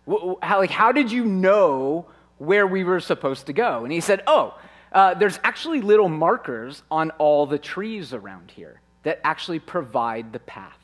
How, 0.07 0.59
like, 0.59 0.69
how 0.69 0.91
did 0.91 1.11
you 1.11 1.25
know 1.25 2.05
where 2.37 2.67
we 2.67 2.83
were 2.83 2.99
supposed 2.99 3.47
to 3.47 3.53
go? 3.53 3.83
And 3.83 3.91
he 3.91 3.99
said, 3.99 4.21
oh, 4.27 4.55
uh, 4.91 5.15
there's 5.15 5.39
actually 5.43 5.81
little 5.81 6.07
markers 6.07 6.83
on 6.91 7.09
all 7.17 7.47
the 7.47 7.57
trees 7.57 8.13
around 8.13 8.51
here 8.51 8.79
that 9.01 9.19
actually 9.23 9.57
provide 9.57 10.31
the 10.31 10.39
path. 10.39 10.77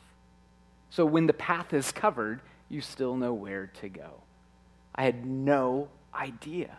So 0.90 1.06
when 1.06 1.28
the 1.28 1.32
path 1.32 1.72
is 1.72 1.92
covered, 1.92 2.40
you 2.68 2.80
still 2.80 3.16
know 3.16 3.34
where 3.34 3.68
to 3.80 3.88
go. 3.88 4.22
I 4.96 5.04
had 5.04 5.24
no 5.24 5.88
idea. 6.12 6.76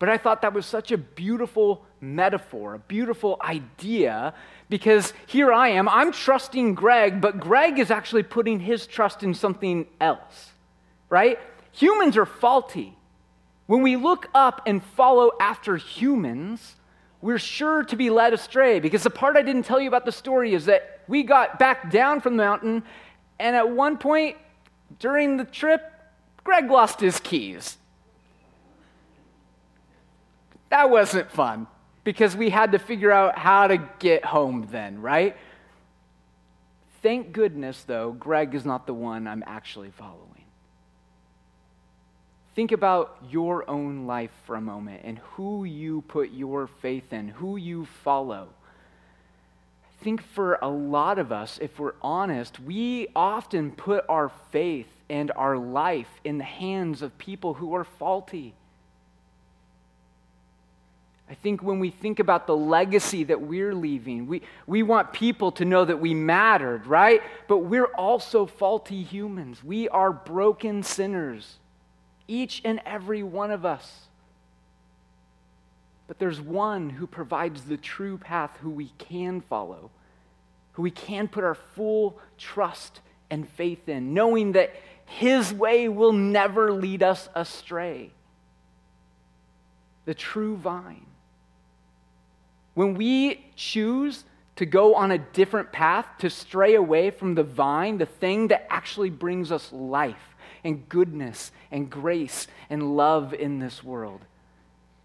But 0.00 0.08
I 0.08 0.16
thought 0.16 0.40
that 0.42 0.54
was 0.54 0.64
such 0.64 0.90
a 0.92 0.98
beautiful 0.98 1.84
metaphor, 2.00 2.74
a 2.74 2.78
beautiful 2.78 3.36
idea, 3.42 4.32
because 4.70 5.12
here 5.26 5.52
I 5.52 5.68
am, 5.68 5.90
I'm 5.90 6.10
trusting 6.10 6.74
Greg, 6.74 7.20
but 7.20 7.38
Greg 7.38 7.78
is 7.78 7.90
actually 7.90 8.22
putting 8.22 8.60
his 8.60 8.86
trust 8.86 9.22
in 9.22 9.34
something 9.34 9.86
else, 10.00 10.52
right? 11.10 11.38
Humans 11.72 12.16
are 12.16 12.24
faulty. 12.24 12.96
When 13.66 13.82
we 13.82 13.96
look 13.96 14.28
up 14.34 14.62
and 14.64 14.82
follow 14.82 15.32
after 15.38 15.76
humans, 15.76 16.76
we're 17.20 17.38
sure 17.38 17.84
to 17.84 17.94
be 17.94 18.08
led 18.08 18.32
astray 18.32 18.80
because 18.80 19.02
the 19.02 19.10
part 19.10 19.36
I 19.36 19.42
didn't 19.42 19.64
tell 19.64 19.78
you 19.78 19.88
about 19.88 20.06
the 20.06 20.12
story 20.12 20.54
is 20.54 20.64
that 20.64 21.00
we 21.08 21.24
got 21.24 21.58
back 21.58 21.90
down 21.90 22.22
from 22.22 22.38
the 22.38 22.42
mountain, 22.42 22.84
and 23.38 23.54
at 23.54 23.68
one 23.68 23.98
point 23.98 24.38
during 24.98 25.36
the 25.36 25.44
trip, 25.44 25.92
Greg 26.42 26.70
lost 26.70 27.00
his 27.00 27.20
keys. 27.20 27.76
That 30.70 30.88
wasn't 30.88 31.30
fun 31.30 31.66
because 32.04 32.34
we 32.34 32.50
had 32.50 32.72
to 32.72 32.78
figure 32.78 33.10
out 33.12 33.36
how 33.36 33.66
to 33.66 33.76
get 33.98 34.24
home 34.24 34.68
then, 34.70 35.02
right? 35.02 35.36
Thank 37.02 37.32
goodness, 37.32 37.82
though, 37.84 38.12
Greg 38.12 38.54
is 38.54 38.64
not 38.64 38.86
the 38.86 38.94
one 38.94 39.26
I'm 39.26 39.44
actually 39.46 39.90
following. 39.90 40.26
Think 42.54 42.72
about 42.72 43.16
your 43.30 43.68
own 43.70 44.06
life 44.06 44.32
for 44.44 44.56
a 44.56 44.60
moment 44.60 45.02
and 45.04 45.18
who 45.34 45.64
you 45.64 46.02
put 46.02 46.30
your 46.30 46.66
faith 46.66 47.12
in, 47.12 47.28
who 47.28 47.56
you 47.56 47.86
follow. 48.04 48.48
I 49.84 50.04
think 50.04 50.22
for 50.22 50.58
a 50.60 50.68
lot 50.68 51.18
of 51.18 51.32
us, 51.32 51.58
if 51.62 51.78
we're 51.78 51.94
honest, 52.02 52.60
we 52.60 53.08
often 53.14 53.70
put 53.70 54.04
our 54.08 54.30
faith 54.50 54.88
and 55.08 55.30
our 55.36 55.56
life 55.56 56.08
in 56.24 56.38
the 56.38 56.44
hands 56.44 57.02
of 57.02 57.16
people 57.18 57.54
who 57.54 57.74
are 57.74 57.84
faulty. 57.84 58.54
I 61.30 61.34
think 61.34 61.62
when 61.62 61.78
we 61.78 61.90
think 61.90 62.18
about 62.18 62.48
the 62.48 62.56
legacy 62.56 63.22
that 63.24 63.40
we're 63.40 63.72
leaving, 63.72 64.26
we, 64.26 64.42
we 64.66 64.82
want 64.82 65.12
people 65.12 65.52
to 65.52 65.64
know 65.64 65.84
that 65.84 66.00
we 66.00 66.12
mattered, 66.12 66.88
right? 66.88 67.22
But 67.46 67.58
we're 67.58 67.84
also 67.84 68.46
faulty 68.46 69.04
humans. 69.04 69.62
We 69.62 69.88
are 69.90 70.12
broken 70.12 70.82
sinners, 70.82 71.58
each 72.26 72.60
and 72.64 72.80
every 72.84 73.22
one 73.22 73.52
of 73.52 73.64
us. 73.64 74.08
But 76.08 76.18
there's 76.18 76.40
one 76.40 76.90
who 76.90 77.06
provides 77.06 77.62
the 77.62 77.76
true 77.76 78.18
path 78.18 78.58
who 78.60 78.70
we 78.70 78.90
can 78.98 79.40
follow, 79.40 79.92
who 80.72 80.82
we 80.82 80.90
can 80.90 81.28
put 81.28 81.44
our 81.44 81.54
full 81.54 82.18
trust 82.38 83.00
and 83.30 83.48
faith 83.48 83.88
in, 83.88 84.14
knowing 84.14 84.50
that 84.52 84.74
his 85.06 85.54
way 85.54 85.88
will 85.88 86.12
never 86.12 86.72
lead 86.72 87.04
us 87.04 87.28
astray. 87.36 88.10
The 90.06 90.14
true 90.14 90.56
vine. 90.56 91.06
When 92.80 92.94
we 92.94 93.44
choose 93.56 94.24
to 94.56 94.64
go 94.64 94.94
on 94.94 95.10
a 95.10 95.18
different 95.18 95.70
path, 95.70 96.06
to 96.20 96.30
stray 96.30 96.76
away 96.76 97.10
from 97.10 97.34
the 97.34 97.42
vine, 97.42 97.98
the 97.98 98.06
thing 98.06 98.48
that 98.48 98.66
actually 98.70 99.10
brings 99.10 99.52
us 99.52 99.70
life 99.70 100.34
and 100.64 100.88
goodness 100.88 101.52
and 101.70 101.90
grace 101.90 102.46
and 102.70 102.96
love 102.96 103.34
in 103.34 103.58
this 103.58 103.84
world, 103.84 104.22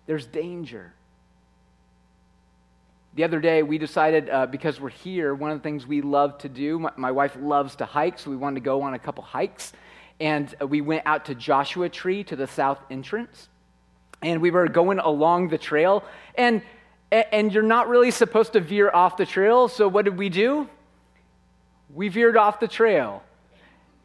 there's 0.06 0.26
danger. 0.26 0.94
The 3.16 3.26
other 3.26 3.42
day, 3.42 3.62
we 3.62 3.78
decided 3.78 4.30
uh, 4.30 4.46
because 4.46 4.80
we're 4.80 4.88
here, 4.88 5.36
one 5.36 5.52
of 5.52 5.58
the 5.60 5.64
things 5.64 5.86
we 5.86 6.00
love 6.00 6.38
to 6.38 6.48
do, 6.48 6.80
my, 6.80 6.92
my, 6.96 7.12
wife 7.12 7.36
loves 7.38 7.76
to 7.76 7.86
hike, 7.86 8.20
so 8.20 8.30
we 8.30 8.38
wanted 8.38 8.56
to 8.56 8.62
go 8.64 8.84
on 8.84 8.94
a 8.94 9.00
couple 9.00 9.22
hikes. 9.22 9.74
And 10.22 10.56
uh, 10.62 10.66
we 10.66 10.80
went 10.80 11.04
out 11.06 11.26
to 11.26 11.36
Joshua 11.36 11.90
Tree 11.90 12.24
to 12.24 12.38
the 12.38 12.48
south 12.48 12.80
entrance. 12.90 13.50
And 14.22 14.42
we 14.42 14.50
were 14.50 14.70
going 14.70 15.00
along 15.00 15.50
the 15.50 15.58
trail. 15.58 16.06
And 16.36 16.62
and 17.32 17.54
you're 17.54 17.64
not 17.64 17.88
really 17.88 18.12
supposed 18.12 18.54
to 18.54 18.60
veer 18.60 18.90
off 18.92 19.18
the 19.18 19.26
trail. 19.26 19.68
So, 19.68 19.88
what 19.88 20.06
did 20.06 20.18
we 20.18 20.30
do? 20.30 20.70
We 21.94 22.10
veered 22.10 22.38
off 22.38 22.60
the 22.60 22.68
trail. 22.68 23.24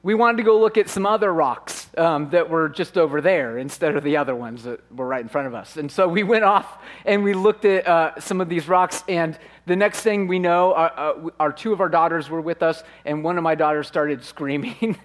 We 0.03 0.15
wanted 0.15 0.39
to 0.39 0.43
go 0.45 0.59
look 0.59 0.79
at 0.79 0.89
some 0.89 1.05
other 1.05 1.31
rocks 1.33 1.89
um, 1.99 2.31
that 2.31 2.49
were 2.49 2.71
just 2.71 2.97
over 2.97 3.21
there 3.21 3.59
instead 3.59 3.97
of 3.97 4.03
the 4.03 4.17
other 4.17 4.35
ones 4.35 4.63
that 4.63 4.81
were 4.91 5.07
right 5.07 5.21
in 5.21 5.29
front 5.29 5.47
of 5.47 5.55
us. 5.55 5.77
And 5.77 5.93
so 5.93 6.09
we 6.09 6.23
went 6.23 6.45
off 6.45 6.79
and 7.05 7.23
we 7.23 7.35
looked 7.35 7.67
at 7.67 7.87
uh, 7.87 8.19
some 8.19 8.41
of 8.41 8.49
these 8.49 8.67
rocks. 8.67 9.05
And 9.09 9.39
the 9.67 9.77
next 9.77 10.01
thing 10.01 10.27
we 10.27 10.39
know, 10.39 10.73
uh, 10.73 11.13
uh, 11.27 11.31
our 11.39 11.53
two 11.53 11.75
of 11.75 11.81
our 11.81 11.91
daughters 11.91 12.31
were 12.31 12.41
with 12.41 12.63
us, 12.63 12.83
and 13.05 13.23
one 13.23 13.37
of 13.37 13.45
my 13.45 13.55
daughters 13.55 13.89
started 13.89 14.25
screaming 14.33 14.97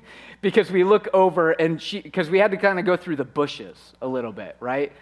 because 0.41 0.71
we 0.71 0.83
look 0.83 1.09
over 1.13 1.51
and 1.51 1.81
she, 1.81 2.00
because 2.00 2.29
we 2.29 2.39
had 2.39 2.51
to 2.51 2.57
kind 2.57 2.79
of 2.79 2.85
go 2.85 2.95
through 2.95 3.17
the 3.17 3.25
bushes 3.25 3.93
a 4.01 4.07
little 4.07 4.31
bit, 4.31 4.55
right? 4.59 4.93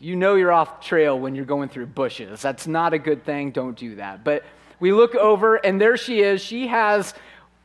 You 0.00 0.16
know 0.16 0.34
you're 0.34 0.50
off 0.50 0.80
trail 0.80 1.18
when 1.18 1.34
you're 1.34 1.44
going 1.44 1.68
through 1.68 1.86
bushes. 1.86 2.40
That's 2.40 2.66
not 2.66 2.94
a 2.94 2.98
good 2.98 3.24
thing. 3.24 3.50
Don't 3.52 3.76
do 3.76 3.96
that. 3.96 4.24
But 4.24 4.44
we 4.80 4.92
look 4.92 5.14
over, 5.14 5.56
and 5.56 5.78
there 5.78 5.98
she 5.98 6.20
is. 6.20 6.40
She 6.40 6.66
has 6.68 7.14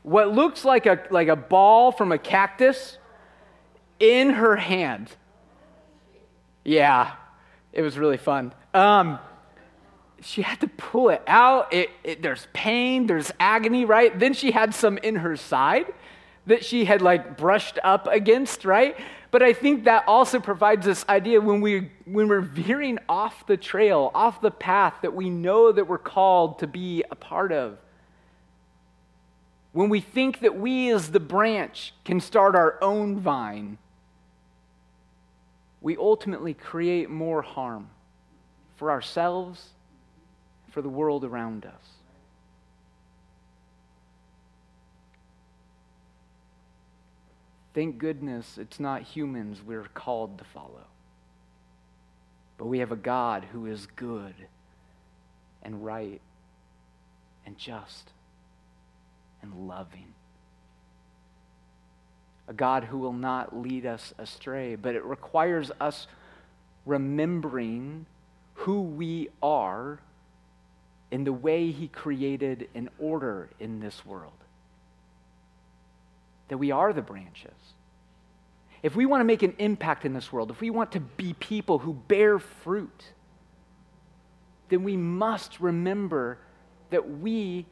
what 0.04 0.32
looks 0.32 0.66
like 0.66 0.86
a, 0.86 1.02
like 1.10 1.30
a 1.30 1.36
ball 1.36 1.94
from 1.94 2.12
a 2.12 2.18
cactus 2.18 2.98
in 4.00 4.32
her 4.32 4.58
hand. 4.58 5.10
Yeah, 6.66 7.14
it 7.72 7.82
was 7.82 7.98
really 7.98 8.18
fun. 8.18 8.54
Um, 8.74 9.18
she 10.22 10.42
had 10.42 10.60
to 10.62 10.68
pull 10.68 11.10
it 11.10 11.24
out. 11.28 11.74
It, 11.74 11.90
it, 12.04 12.22
there's 12.22 12.48
pain, 12.52 13.08
there's 13.08 13.32
agony, 13.40 13.86
right? 13.86 14.18
Then 14.18 14.34
she 14.34 14.52
had 14.52 14.76
some 14.76 14.98
in 14.98 15.16
her 15.16 15.38
side 15.38 15.94
that 16.48 16.66
she 16.66 16.86
had 16.86 17.02
like 17.02 17.38
brushed 17.38 17.80
up 17.84 18.08
against, 18.08 18.66
right? 18.66 18.98
But 19.36 19.44
I 19.44 19.52
think 19.52 19.84
that 19.84 20.06
also 20.08 20.40
provides 20.40 20.86
this 20.86 21.04
idea 21.10 21.42
when, 21.42 21.60
we, 21.60 21.92
when 22.06 22.30
we're 22.30 22.40
veering 22.40 23.00
off 23.10 23.46
the 23.48 23.58
trail, 23.58 24.10
off 24.16 24.40
the 24.40 24.50
path 24.50 24.94
that 25.02 25.14
we 25.14 25.30
know 25.30 25.74
that 25.74 25.90
we're 25.90 25.98
called 25.98 26.60
to 26.60 26.68
be 26.68 27.04
a 27.12 27.16
part 27.16 27.52
of. 27.52 27.78
When 29.74 29.90
we 29.90 30.00
think 30.00 30.40
that 30.40 30.58
we, 30.58 30.90
as 30.90 31.12
the 31.12 31.20
branch, 31.20 31.94
can 32.06 32.22
start 32.22 32.56
our 32.56 32.82
own 32.82 33.20
vine, 33.20 33.78
we 35.82 35.98
ultimately 35.98 36.54
create 36.54 37.10
more 37.10 37.42
harm 37.42 37.90
for 38.78 38.90
ourselves, 38.90 39.72
for 40.72 40.82
the 40.82 40.88
world 40.88 41.26
around 41.26 41.66
us. 41.66 42.05
Thank 47.76 47.98
goodness 47.98 48.58
it's 48.58 48.80
not 48.80 49.02
humans 49.02 49.62
we're 49.62 49.90
called 49.94 50.38
to 50.38 50.46
follow. 50.46 50.86
But 52.58 52.68
we 52.68 52.80
have 52.80 52.94
a 52.94 52.96
God 52.96 53.46
who 53.52 53.66
is 53.66 53.86
good 53.98 54.34
and 55.62 55.84
right 55.84 56.22
and 57.46 57.58
just 57.58 58.12
and 59.42 59.68
loving. 59.68 60.14
A 62.48 62.54
God 62.54 62.86
who 62.86 62.98
will 62.98 63.12
not 63.12 63.58
lead 63.58 63.86
us 63.86 64.14
astray, 64.18 64.76
but 64.76 64.96
it 64.96 65.04
requires 65.04 65.70
us 65.82 66.08
remembering 66.86 68.06
who 68.54 68.84
we 68.84 69.28
are 69.44 70.00
in 71.12 71.26
the 71.26 71.34
way 71.34 71.72
He 71.72 71.90
created 71.90 72.70
an 72.74 72.90
order 73.00 73.50
in 73.60 73.82
this 73.82 74.06
world 74.06 74.45
that 76.48 76.58
we 76.58 76.72
are 76.72 76.94
the 76.94 77.02
branches. 77.02 77.52
If 78.84 78.96
we 78.96 79.06
want 79.06 79.22
to 79.22 79.26
make 79.26 79.42
an 79.42 79.56
impact 79.58 80.06
in 80.06 80.14
this 80.14 80.32
world, 80.32 80.52
if 80.52 80.62
we 80.62 80.70
want 80.70 80.92
to 80.92 81.00
be 81.00 81.34
people 81.34 81.80
who 81.80 81.94
bear 81.94 82.38
fruit, 82.38 83.14
then 84.70 84.84
we 84.84 84.96
must 84.96 85.60
remember 85.60 86.38
that 86.92 87.20
we, 87.20 87.66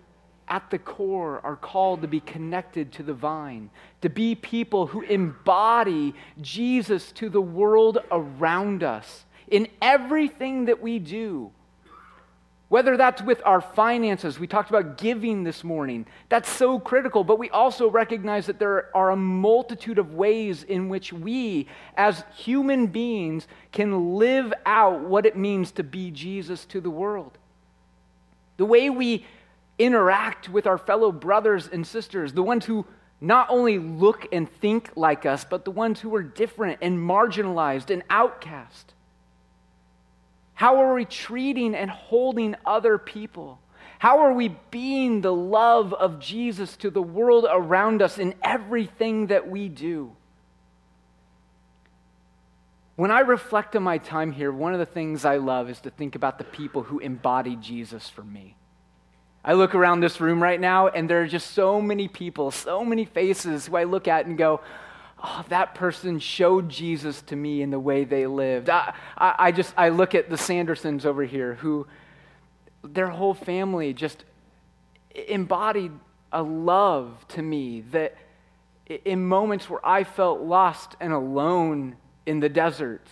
at 0.48 0.70
the 0.72 0.80
core, 0.80 1.40
are 1.44 1.56
called 1.56 2.02
to 2.02 2.08
be 2.08 2.20
connected 2.20 2.92
to 2.94 3.04
the 3.04 3.14
vine, 3.14 3.70
to 4.02 4.10
be 4.10 4.34
people 4.34 4.88
who 4.88 5.02
embody 5.02 6.16
Jesus 6.42 7.12
to 7.14 7.30
the 7.30 7.42
world 7.42 8.00
around 8.12 8.84
us 8.84 9.26
in 9.48 9.68
everything 9.82 10.66
that 10.66 10.82
we 10.82 10.98
do. 10.98 11.52
Whether 12.74 12.98
that's 12.98 13.22
with 13.22 13.40
our 13.46 13.62
finances, 13.62 14.40
we 14.40 14.48
talked 14.48 14.72
about 14.72 14.98
giving 14.98 15.44
this 15.44 15.64
morning. 15.64 16.08
That's 16.30 16.50
so 16.50 16.80
critical, 16.80 17.24
but 17.24 17.38
we 17.38 17.52
also 17.52 17.88
recognize 17.88 18.48
that 18.48 18.58
there 18.58 18.90
are 18.98 19.12
a 19.12 19.16
multitude 19.16 20.00
of 20.00 20.16
ways 20.16 20.64
in 20.64 20.90
which 20.90 21.14
we, 21.14 21.68
as 21.96 22.24
human 22.36 22.88
beings, 22.88 23.48
can 23.72 24.16
live 24.16 24.52
out 24.66 25.02
what 25.02 25.28
it 25.28 25.38
means 25.38 25.70
to 25.74 25.84
be 25.84 26.10
Jesus 26.10 26.66
to 26.66 26.82
the 26.82 26.90
world. 26.90 27.38
The 28.58 28.66
way 28.66 28.90
we 28.90 29.28
interact 29.78 30.50
with 30.50 30.66
our 30.66 30.80
fellow 30.80 31.12
brothers 31.12 31.70
and 31.72 31.86
sisters, 31.86 32.34
the 32.34 32.42
ones 32.42 32.66
who 32.66 32.88
not 33.22 33.52
only 33.52 33.78
look 33.78 34.26
and 34.32 34.52
think 34.52 34.90
like 34.96 35.28
us, 35.28 35.46
but 35.48 35.64
the 35.64 35.70
ones 35.70 36.00
who 36.00 36.16
are 36.16 36.24
different 36.24 36.80
and 36.82 36.98
marginalized 36.98 37.92
and 37.92 38.02
outcast. 38.10 38.96
How 40.64 40.82
are 40.82 40.94
we 40.94 41.04
treating 41.04 41.76
and 41.76 41.92
holding 41.92 42.56
other 42.66 42.98
people? 42.98 43.60
How 44.00 44.20
are 44.20 44.32
we 44.32 44.56
being 44.72 45.20
the 45.20 45.34
love 45.34 45.94
of 45.94 46.22
Jesus 46.22 46.78
to 46.78 46.90
the 46.90 47.02
world 47.02 47.46
around 47.52 48.02
us 48.02 48.18
in 48.18 48.34
everything 48.42 49.28
that 49.28 49.50
we 49.50 49.68
do? 49.68 50.16
When 52.96 53.12
I 53.12 53.20
reflect 53.20 53.76
on 53.76 53.84
my 53.84 53.98
time 53.98 54.32
here, 54.32 54.54
one 54.54 54.72
of 54.72 54.80
the 54.80 54.86
things 54.86 55.26
I 55.26 55.36
love 55.36 55.70
is 55.70 55.82
to 55.82 55.90
think 55.90 56.16
about 56.16 56.38
the 56.38 56.46
people 56.46 56.84
who 56.84 57.00
embody 57.00 57.58
Jesus 57.58 58.08
for 58.08 58.24
me. 58.24 58.56
I 59.44 59.56
look 59.56 59.76
around 59.76 60.00
this 60.00 60.22
room 60.22 60.42
right 60.42 60.62
now, 60.62 60.88
and 60.88 61.10
there 61.10 61.24
are 61.24 61.28
just 61.28 61.52
so 61.52 61.82
many 61.82 62.08
people, 62.08 62.52
so 62.52 62.86
many 62.86 63.04
faces 63.04 63.68
who 63.68 63.76
I 63.76 63.84
look 63.84 64.08
at 64.08 64.28
and 64.28 64.38
go, 64.38 64.62
oh, 65.24 65.46
that 65.50 65.74
person 65.74 66.20
showed 66.20 66.70
Jesus 66.70 67.22
to 67.24 67.36
me 67.36 67.62
in 67.62 67.72
the 67.72 67.80
way 67.80 68.04
they 68.04 68.28
lived. 68.28 68.70
I, 68.70 68.94
I, 69.18 69.36
I, 69.40 69.52
just, 69.52 69.74
I 69.78 69.90
look 69.90 70.14
at 70.14 70.30
the 70.30 70.36
Sandersons 70.36 71.06
over 71.06 71.24
here 71.24 71.56
who, 71.56 71.88
their 72.84 73.08
whole 73.08 73.34
family 73.34 73.94
just 73.94 74.26
embodied 75.28 75.92
a 76.34 76.44
love 76.44 77.26
to 77.30 77.42
me 77.42 77.82
that 77.92 78.18
in 79.06 79.26
moments 79.26 79.70
where 79.70 79.86
I 79.86 80.04
felt 80.04 80.42
lost 80.42 80.98
and 81.00 81.14
alone 81.14 81.96
in 82.26 82.42
the 82.42 82.50
desert, 82.50 83.08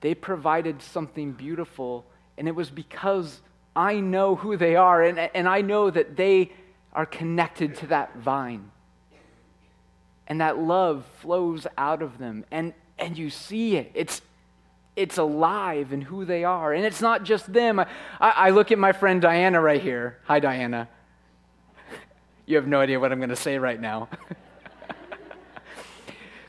they 0.00 0.14
provided 0.14 0.80
something 0.80 1.32
beautiful. 1.32 2.06
And 2.38 2.48
it 2.48 2.54
was 2.54 2.70
because 2.70 3.42
I 3.76 4.00
know 4.00 4.34
who 4.34 4.56
they 4.56 4.76
are 4.76 5.02
and, 5.02 5.18
and 5.18 5.46
I 5.46 5.60
know 5.60 5.90
that 5.90 6.16
they 6.16 6.52
are 6.94 7.06
connected 7.06 7.74
to 7.76 7.88
that 7.88 8.16
vine 8.16 8.70
and 10.30 10.40
that 10.40 10.58
love 10.58 11.04
flows 11.20 11.66
out 11.76 12.00
of 12.00 12.16
them. 12.16 12.46
And 12.50 12.72
and 12.98 13.18
you 13.18 13.28
see 13.28 13.76
it. 13.76 13.90
It's 13.94 14.22
it's 14.96 15.18
alive 15.18 15.92
in 15.92 16.00
who 16.00 16.24
they 16.24 16.44
are. 16.44 16.72
And 16.72 16.84
it's 16.86 17.00
not 17.00 17.24
just 17.24 17.52
them. 17.52 17.80
I, 17.80 17.86
I 18.20 18.50
look 18.50 18.70
at 18.72 18.78
my 18.78 18.92
friend 18.92 19.20
diana 19.20 19.60
right 19.60 19.82
here. 19.82 20.18
Hi 20.24 20.40
diana. 20.40 20.88
You 22.46 22.56
have 22.56 22.66
no 22.66 22.80
idea 22.80 22.98
what 22.98 23.12
i'm 23.12 23.18
going 23.18 23.30
to 23.30 23.36
say 23.36 23.58
right 23.58 23.80
now. 23.80 24.08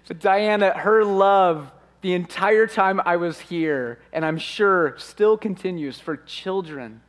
But 0.08 0.20
diana 0.20 0.78
her 0.78 1.06
love 1.06 1.72
the 2.02 2.12
entire 2.12 2.68
time 2.68 3.00
i 3.06 3.16
was 3.16 3.40
here 3.40 4.00
and 4.12 4.26
i'm 4.26 4.38
sure 4.38 4.94
still 4.98 5.38
continues 5.38 6.00
for 6.00 6.18
children 6.18 7.00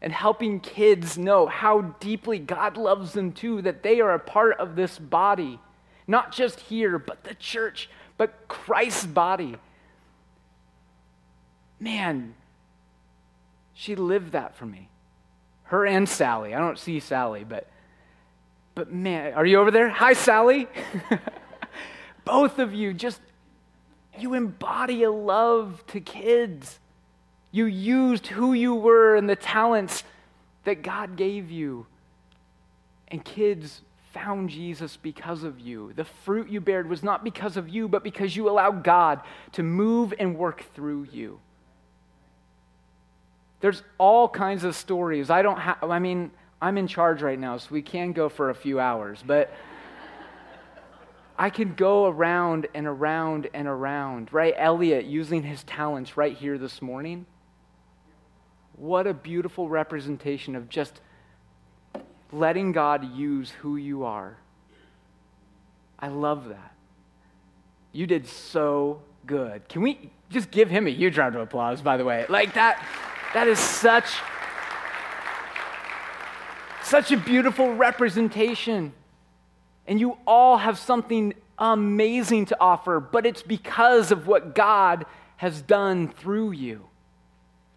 and 0.00 0.12
helping 0.12 0.60
kids 0.60 1.18
know 1.18 1.46
how 1.46 1.80
deeply 1.98 2.38
god 2.38 2.76
loves 2.76 3.14
them 3.14 3.32
too 3.32 3.62
that 3.62 3.82
they 3.82 4.00
are 4.00 4.14
a 4.14 4.20
part 4.20 4.60
of 4.60 4.76
this 4.76 4.96
body 4.96 5.58
not 6.06 6.32
just 6.32 6.60
here, 6.60 6.98
but 6.98 7.24
the 7.24 7.34
church, 7.34 7.88
but 8.16 8.48
Christ's 8.48 9.06
body. 9.06 9.56
Man, 11.78 12.34
she 13.74 13.94
lived 13.94 14.32
that 14.32 14.54
for 14.56 14.66
me. 14.66 14.88
Her 15.64 15.84
and 15.84 16.08
Sally. 16.08 16.54
I 16.54 16.58
don't 16.58 16.78
see 16.78 17.00
Sally, 17.00 17.44
but 17.44 17.68
but 18.74 18.92
man, 18.92 19.32
are 19.32 19.46
you 19.46 19.58
over 19.58 19.70
there? 19.70 19.88
Hi, 19.88 20.12
Sally. 20.12 20.68
Both 22.24 22.58
of 22.58 22.74
you 22.74 22.92
just 22.92 23.20
you 24.18 24.34
embody 24.34 25.02
a 25.02 25.10
love 25.10 25.84
to 25.88 26.00
kids. 26.00 26.78
You 27.50 27.66
used 27.66 28.28
who 28.28 28.52
you 28.52 28.74
were 28.74 29.16
and 29.16 29.28
the 29.28 29.36
talents 29.36 30.04
that 30.64 30.82
God 30.82 31.16
gave 31.16 31.50
you. 31.50 31.86
And 33.08 33.24
kids 33.24 33.82
found 34.16 34.48
Jesus 34.48 34.96
because 34.96 35.42
of 35.42 35.60
you. 35.60 35.92
The 35.94 36.04
fruit 36.04 36.48
you 36.48 36.60
bared 36.60 36.88
was 36.88 37.02
not 37.02 37.22
because 37.22 37.56
of 37.56 37.68
you, 37.68 37.86
but 37.86 38.02
because 38.02 38.34
you 38.34 38.48
allowed 38.48 38.82
God 38.82 39.20
to 39.52 39.62
move 39.62 40.14
and 40.18 40.38
work 40.38 40.64
through 40.74 41.08
you. 41.12 41.38
There's 43.60 43.82
all 43.98 44.28
kinds 44.28 44.64
of 44.64 44.74
stories. 44.74 45.28
I 45.28 45.42
don't 45.42 45.58
have, 45.58 45.82
I 45.82 45.98
mean, 45.98 46.30
I'm 46.62 46.78
in 46.78 46.86
charge 46.86 47.20
right 47.20 47.38
now, 47.38 47.58
so 47.58 47.68
we 47.70 47.82
can 47.82 48.12
go 48.12 48.28
for 48.28 48.48
a 48.48 48.54
few 48.54 48.80
hours, 48.80 49.22
but 49.24 49.52
I 51.38 51.50
can 51.50 51.74
go 51.74 52.06
around 52.06 52.68
and 52.74 52.86
around 52.86 53.50
and 53.52 53.68
around, 53.68 54.32
right? 54.32 54.54
Elliot 54.56 55.04
using 55.04 55.42
his 55.42 55.62
talents 55.64 56.16
right 56.16 56.34
here 56.34 56.56
this 56.56 56.80
morning. 56.80 57.26
What 58.76 59.06
a 59.06 59.12
beautiful 59.12 59.68
representation 59.68 60.56
of 60.56 60.70
just 60.70 61.02
letting 62.32 62.72
God 62.72 63.16
use 63.16 63.50
who 63.50 63.76
you 63.76 64.04
are. 64.04 64.36
I 65.98 66.08
love 66.08 66.48
that. 66.48 66.74
You 67.92 68.06
did 68.06 68.26
so 68.26 69.00
good. 69.26 69.68
Can 69.68 69.82
we 69.82 70.10
just 70.30 70.50
give 70.50 70.68
him 70.68 70.86
a 70.86 70.90
huge 70.90 71.16
round 71.16 71.34
of 71.34 71.40
applause, 71.40 71.80
by 71.80 71.96
the 71.96 72.04
way? 72.04 72.26
Like 72.28 72.54
that, 72.54 72.84
that 73.32 73.48
is 73.48 73.58
such, 73.58 74.06
such 76.82 77.12
a 77.12 77.16
beautiful 77.16 77.74
representation. 77.74 78.92
And 79.86 80.00
you 80.00 80.18
all 80.26 80.58
have 80.58 80.78
something 80.78 81.34
amazing 81.58 82.46
to 82.46 82.60
offer, 82.60 83.00
but 83.00 83.24
it's 83.24 83.42
because 83.42 84.10
of 84.10 84.26
what 84.26 84.54
God 84.54 85.06
has 85.36 85.62
done 85.62 86.08
through 86.08 86.52
you 86.52 86.86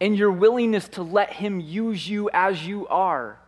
and 0.02 0.18
your 0.18 0.32
willingness 0.32 0.88
to 0.90 1.04
let 1.04 1.34
Him 1.34 1.60
use 1.60 2.08
you 2.08 2.30
as 2.34 2.66
you 2.66 2.88
are. 2.88 3.40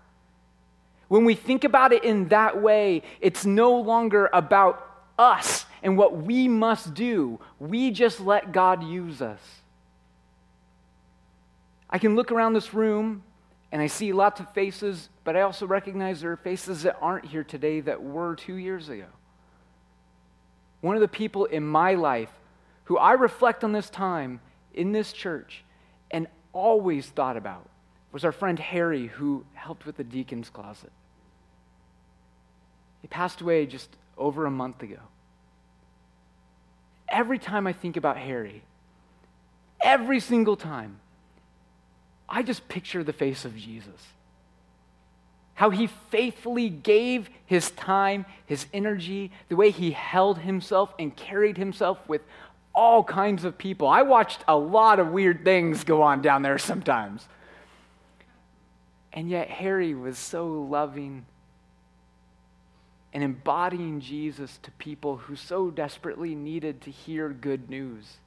When 1.11 1.25
we 1.25 1.35
think 1.35 1.65
about 1.65 1.91
it 1.91 2.05
in 2.05 2.29
that 2.29 2.61
way, 2.61 3.01
it's 3.19 3.45
no 3.45 3.77
longer 3.77 4.29
about 4.31 5.09
us 5.19 5.65
and 5.83 5.97
what 5.97 6.15
we 6.15 6.47
must 6.47 6.93
do. 6.93 7.37
We 7.59 7.91
just 7.91 8.21
let 8.21 8.53
God 8.53 8.81
use 8.81 9.21
us. 9.21 9.41
I 11.89 11.97
can 11.97 12.15
look 12.15 12.31
around 12.31 12.53
this 12.53 12.73
room 12.73 13.23
and 13.73 13.81
I 13.81 13.87
see 13.87 14.13
lots 14.13 14.39
of 14.39 14.53
faces, 14.53 15.09
but 15.25 15.35
I 15.35 15.41
also 15.41 15.67
recognize 15.67 16.21
there 16.21 16.31
are 16.31 16.37
faces 16.37 16.83
that 16.83 16.97
aren't 17.01 17.25
here 17.25 17.43
today 17.43 17.81
that 17.81 18.01
were 18.01 18.37
two 18.37 18.55
years 18.55 18.87
ago. 18.87 19.07
one 20.79 20.95
of 20.95 21.01
the 21.01 21.09
people 21.09 21.43
in 21.43 21.67
my 21.67 21.95
life 21.95 22.31
who 22.85 22.97
I 22.97 23.11
reflect 23.11 23.65
on 23.65 23.73
this 23.73 23.89
time 23.89 24.39
in 24.73 24.93
this 24.93 25.11
church 25.11 25.65
and 26.09 26.27
always 26.53 27.07
thought 27.07 27.35
about 27.35 27.67
was 28.13 28.23
our 28.23 28.31
friend 28.31 28.57
Harry, 28.57 29.07
who 29.07 29.43
helped 29.55 29.85
with 29.85 29.97
the 29.97 30.05
deacon's 30.05 30.49
closet. 30.49 30.91
He 33.01 33.07
passed 33.07 33.41
away 33.41 33.65
just 33.65 33.89
over 34.17 34.45
a 34.45 34.51
month 34.51 34.83
ago. 34.83 34.99
Every 37.09 37.39
time 37.39 37.67
I 37.67 37.73
think 37.73 37.97
about 37.97 38.17
Harry, 38.17 38.63
every 39.81 40.19
single 40.19 40.55
time, 40.55 40.99
I 42.29 42.43
just 42.43 42.69
picture 42.69 43.03
the 43.03 43.13
face 43.13 43.43
of 43.43 43.57
Jesus. 43.57 44.07
How 45.55 45.69
he 45.69 45.87
faithfully 45.87 46.69
gave 46.69 47.29
his 47.45 47.71
time, 47.71 48.25
his 48.45 48.65
energy, 48.73 49.31
the 49.49 49.55
way 49.55 49.71
he 49.71 49.91
held 49.91 50.39
himself 50.39 50.93
and 50.97 51.15
carried 51.15 51.57
himself 51.57 51.99
with 52.07 52.21
all 52.73 53.03
kinds 53.03 53.43
of 53.43 53.57
people. 53.57 53.87
I 53.87 54.03
watched 54.03 54.43
a 54.47 54.55
lot 54.55 54.99
of 54.99 55.09
weird 55.09 55.43
things 55.43 55.83
go 55.83 56.01
on 56.01 56.21
down 56.21 56.41
there 56.41 56.57
sometimes. 56.57 57.27
And 59.11 59.29
yet, 59.29 59.49
Harry 59.49 59.93
was 59.93 60.17
so 60.17 60.47
loving 60.47 61.25
and 63.13 63.23
embodying 63.23 63.99
Jesus 63.99 64.57
to 64.63 64.71
people 64.71 65.17
who 65.17 65.35
so 65.35 65.69
desperately 65.69 66.33
needed 66.33 66.81
to 66.81 66.91
hear 66.91 67.29
good 67.29 67.69
news. 67.69 68.17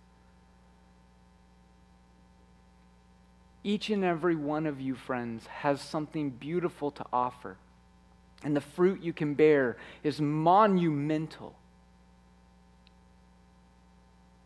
Each 3.63 3.89
and 3.89 4.05
every 4.05 4.37
one 4.37 4.67
of 4.67 4.81
you, 4.81 4.95
friends, 4.95 5.47
has 5.47 5.81
something 5.81 6.29
beautiful 6.31 6.91
to 6.91 7.05
offer. 7.13 7.57
And 8.43 8.55
the 8.55 8.61
fruit 8.61 9.03
you 9.03 9.15
can 9.15 9.33
bear 9.33 9.79
is 10.03 10.21
monumental. 10.21 11.55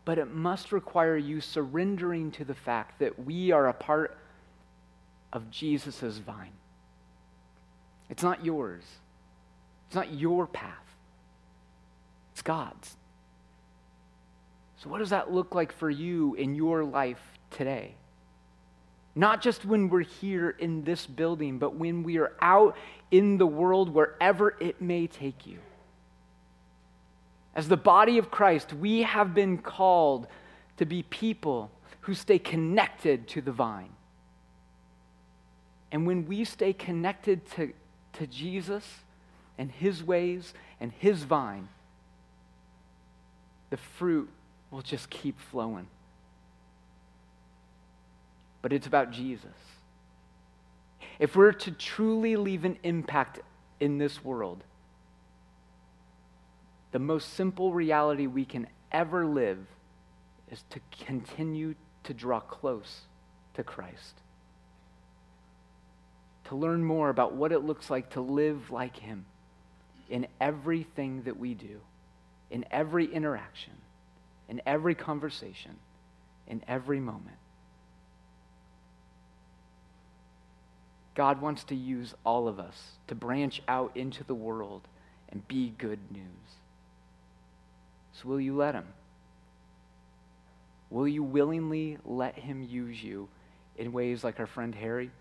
But 0.05 0.17
it 0.17 0.33
must 0.33 0.71
require 0.71 1.17
you 1.17 1.41
surrendering 1.41 2.31
to 2.31 2.45
the 2.45 2.55
fact 2.55 2.99
that 2.99 3.25
we 3.25 3.51
are 3.51 3.67
a 3.67 3.73
part 3.73 4.17
of 5.33 5.51
Jesus' 5.51 6.17
vine. 6.17 6.53
It's 8.09 8.23
not 8.23 8.45
yours, 8.45 8.83
it's 9.89 9.95
not 9.95 10.13
your 10.13 10.45
path, 10.45 10.95
it's 12.31 12.43
God's. 12.43 12.95
So, 14.77 14.87
what 14.87 14.99
does 14.99 15.09
that 15.09 15.33
look 15.33 15.55
like 15.55 15.71
for 15.71 15.89
you 15.89 16.35
in 16.35 16.53
your 16.53 16.83
life 16.83 17.19
today? 17.49 17.95
Not 19.15 19.41
just 19.41 19.65
when 19.65 19.89
we're 19.89 20.01
here 20.01 20.51
in 20.51 20.83
this 20.83 21.07
building, 21.07 21.57
but 21.57 21.73
when 21.73 22.03
we 22.03 22.19
are 22.19 22.33
out 22.39 22.77
in 23.09 23.39
the 23.39 23.47
world, 23.47 23.89
wherever 23.89 24.55
it 24.59 24.79
may 24.79 25.07
take 25.07 25.47
you. 25.47 25.57
As 27.55 27.67
the 27.67 27.75
body 27.75 28.19
of 28.19 28.29
Christ, 28.29 28.71
we 28.71 29.01
have 29.01 29.33
been 29.33 29.57
called 29.57 30.27
to 30.77 30.85
be 30.85 31.01
people 31.01 31.71
who 32.01 32.13
stay 32.13 32.37
connected 32.37 33.27
to 33.29 33.41
the 33.41 33.51
vine. 33.51 33.89
And 35.91 36.05
when 36.05 36.27
we 36.27 36.45
stay 36.45 36.73
connected 36.73 37.49
to, 37.53 37.73
to 38.13 38.27
Jesus 38.27 38.85
and 39.59 39.71
his 39.71 40.03
ways 40.03 40.55
and 40.79 40.91
his 40.97 41.23
vine, 41.23 41.69
the 43.69 43.77
fruit 43.77 44.29
will 44.71 44.81
just 44.81 45.11
keep 45.11 45.39
flowing 45.39 45.85
but 48.61 48.73
it's 48.73 48.87
about 48.87 49.11
Jesus. 49.11 49.55
If 51.17 51.35
we're 51.35 51.51
to 51.53 51.71
truly 51.71 52.35
leave 52.35 52.65
an 52.65 52.77
impact 52.83 53.39
in 53.79 53.97
this 53.97 54.23
world, 54.23 54.63
the 56.91 56.99
most 56.99 57.33
simple 57.33 57.73
reality 57.73 58.27
we 58.27 58.45
can 58.45 58.67
ever 58.91 59.25
live 59.25 59.59
is 60.51 60.63
to 60.71 60.79
continue 61.05 61.75
to 62.03 62.13
draw 62.13 62.39
close 62.39 63.01
to 63.53 63.63
Christ. 63.63 64.15
To 66.45 66.55
learn 66.55 66.83
more 66.83 67.09
about 67.09 67.35
what 67.35 67.51
it 67.51 67.59
looks 67.59 67.89
like 67.89 68.09
to 68.11 68.21
live 68.21 68.71
like 68.71 68.97
Him 68.97 69.25
in 70.09 70.27
everything 70.41 71.23
that 71.23 71.37
we 71.37 71.53
do, 71.53 71.79
in 72.49 72.65
every 72.71 73.05
interaction, 73.05 73.73
in 74.47 74.61
every 74.65 74.95
conversation, 74.95 75.75
in 76.47 76.63
every 76.67 76.99
moment. 76.99 77.37
God 81.15 81.41
wants 81.41 81.63
to 81.65 81.75
use 81.75 82.13
all 82.25 82.47
of 82.47 82.59
us 82.59 82.93
to 83.07 83.15
branch 83.15 83.61
out 83.67 83.91
into 83.95 84.23
the 84.23 84.33
world 84.33 84.87
and 85.29 85.47
be 85.47 85.73
good 85.77 85.99
news. 86.11 86.23
So, 88.13 88.29
will 88.29 88.41
you 88.41 88.55
let 88.55 88.73
Him? 88.73 88.87
Will 90.89 91.07
you 91.07 91.21
willingly 91.21 91.97
let 92.05 92.35
Him 92.35 92.63
use 92.63 93.03
you 93.03 93.27
in 93.77 93.91
ways 93.91 94.23
like 94.23 94.39
our 94.39 94.47
friend 94.47 94.73
Harry? 94.73 95.11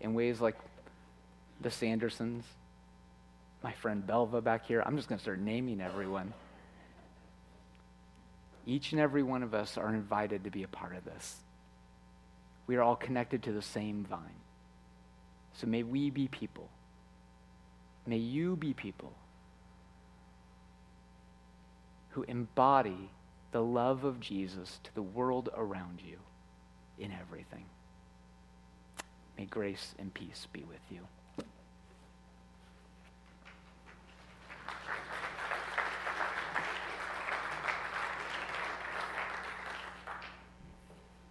In 0.00 0.14
ways 0.14 0.40
like 0.40 0.56
the 1.60 1.68
Sandersons? 1.68 2.42
My 3.64 3.72
friend 3.72 4.06
Belva 4.06 4.42
back 4.42 4.66
here? 4.66 4.82
I'm 4.84 4.94
just 4.94 5.08
going 5.08 5.18
to 5.18 5.22
start 5.22 5.40
naming 5.40 5.80
everyone. 5.80 6.34
Each 8.66 8.92
and 8.92 9.00
every 9.00 9.22
one 9.22 9.42
of 9.42 9.54
us 9.54 9.78
are 9.78 9.88
invited 9.88 10.44
to 10.44 10.50
be 10.50 10.64
a 10.64 10.68
part 10.68 10.94
of 10.94 11.06
this. 11.06 11.36
We 12.66 12.76
are 12.76 12.82
all 12.82 12.94
connected 12.94 13.42
to 13.44 13.52
the 13.52 13.62
same 13.62 14.04
vine. 14.04 14.42
So 15.54 15.66
may 15.66 15.82
we 15.82 16.10
be 16.10 16.28
people. 16.28 16.68
May 18.06 18.18
you 18.18 18.54
be 18.56 18.74
people 18.74 19.14
who 22.10 22.22
embody 22.24 23.08
the 23.52 23.62
love 23.62 24.04
of 24.04 24.20
Jesus 24.20 24.78
to 24.84 24.94
the 24.94 25.00
world 25.00 25.48
around 25.56 26.02
you 26.06 26.18
in 26.98 27.12
everything. 27.12 27.64
May 29.38 29.46
grace 29.46 29.94
and 29.98 30.12
peace 30.12 30.48
be 30.52 30.64
with 30.64 30.82
you. 30.90 31.00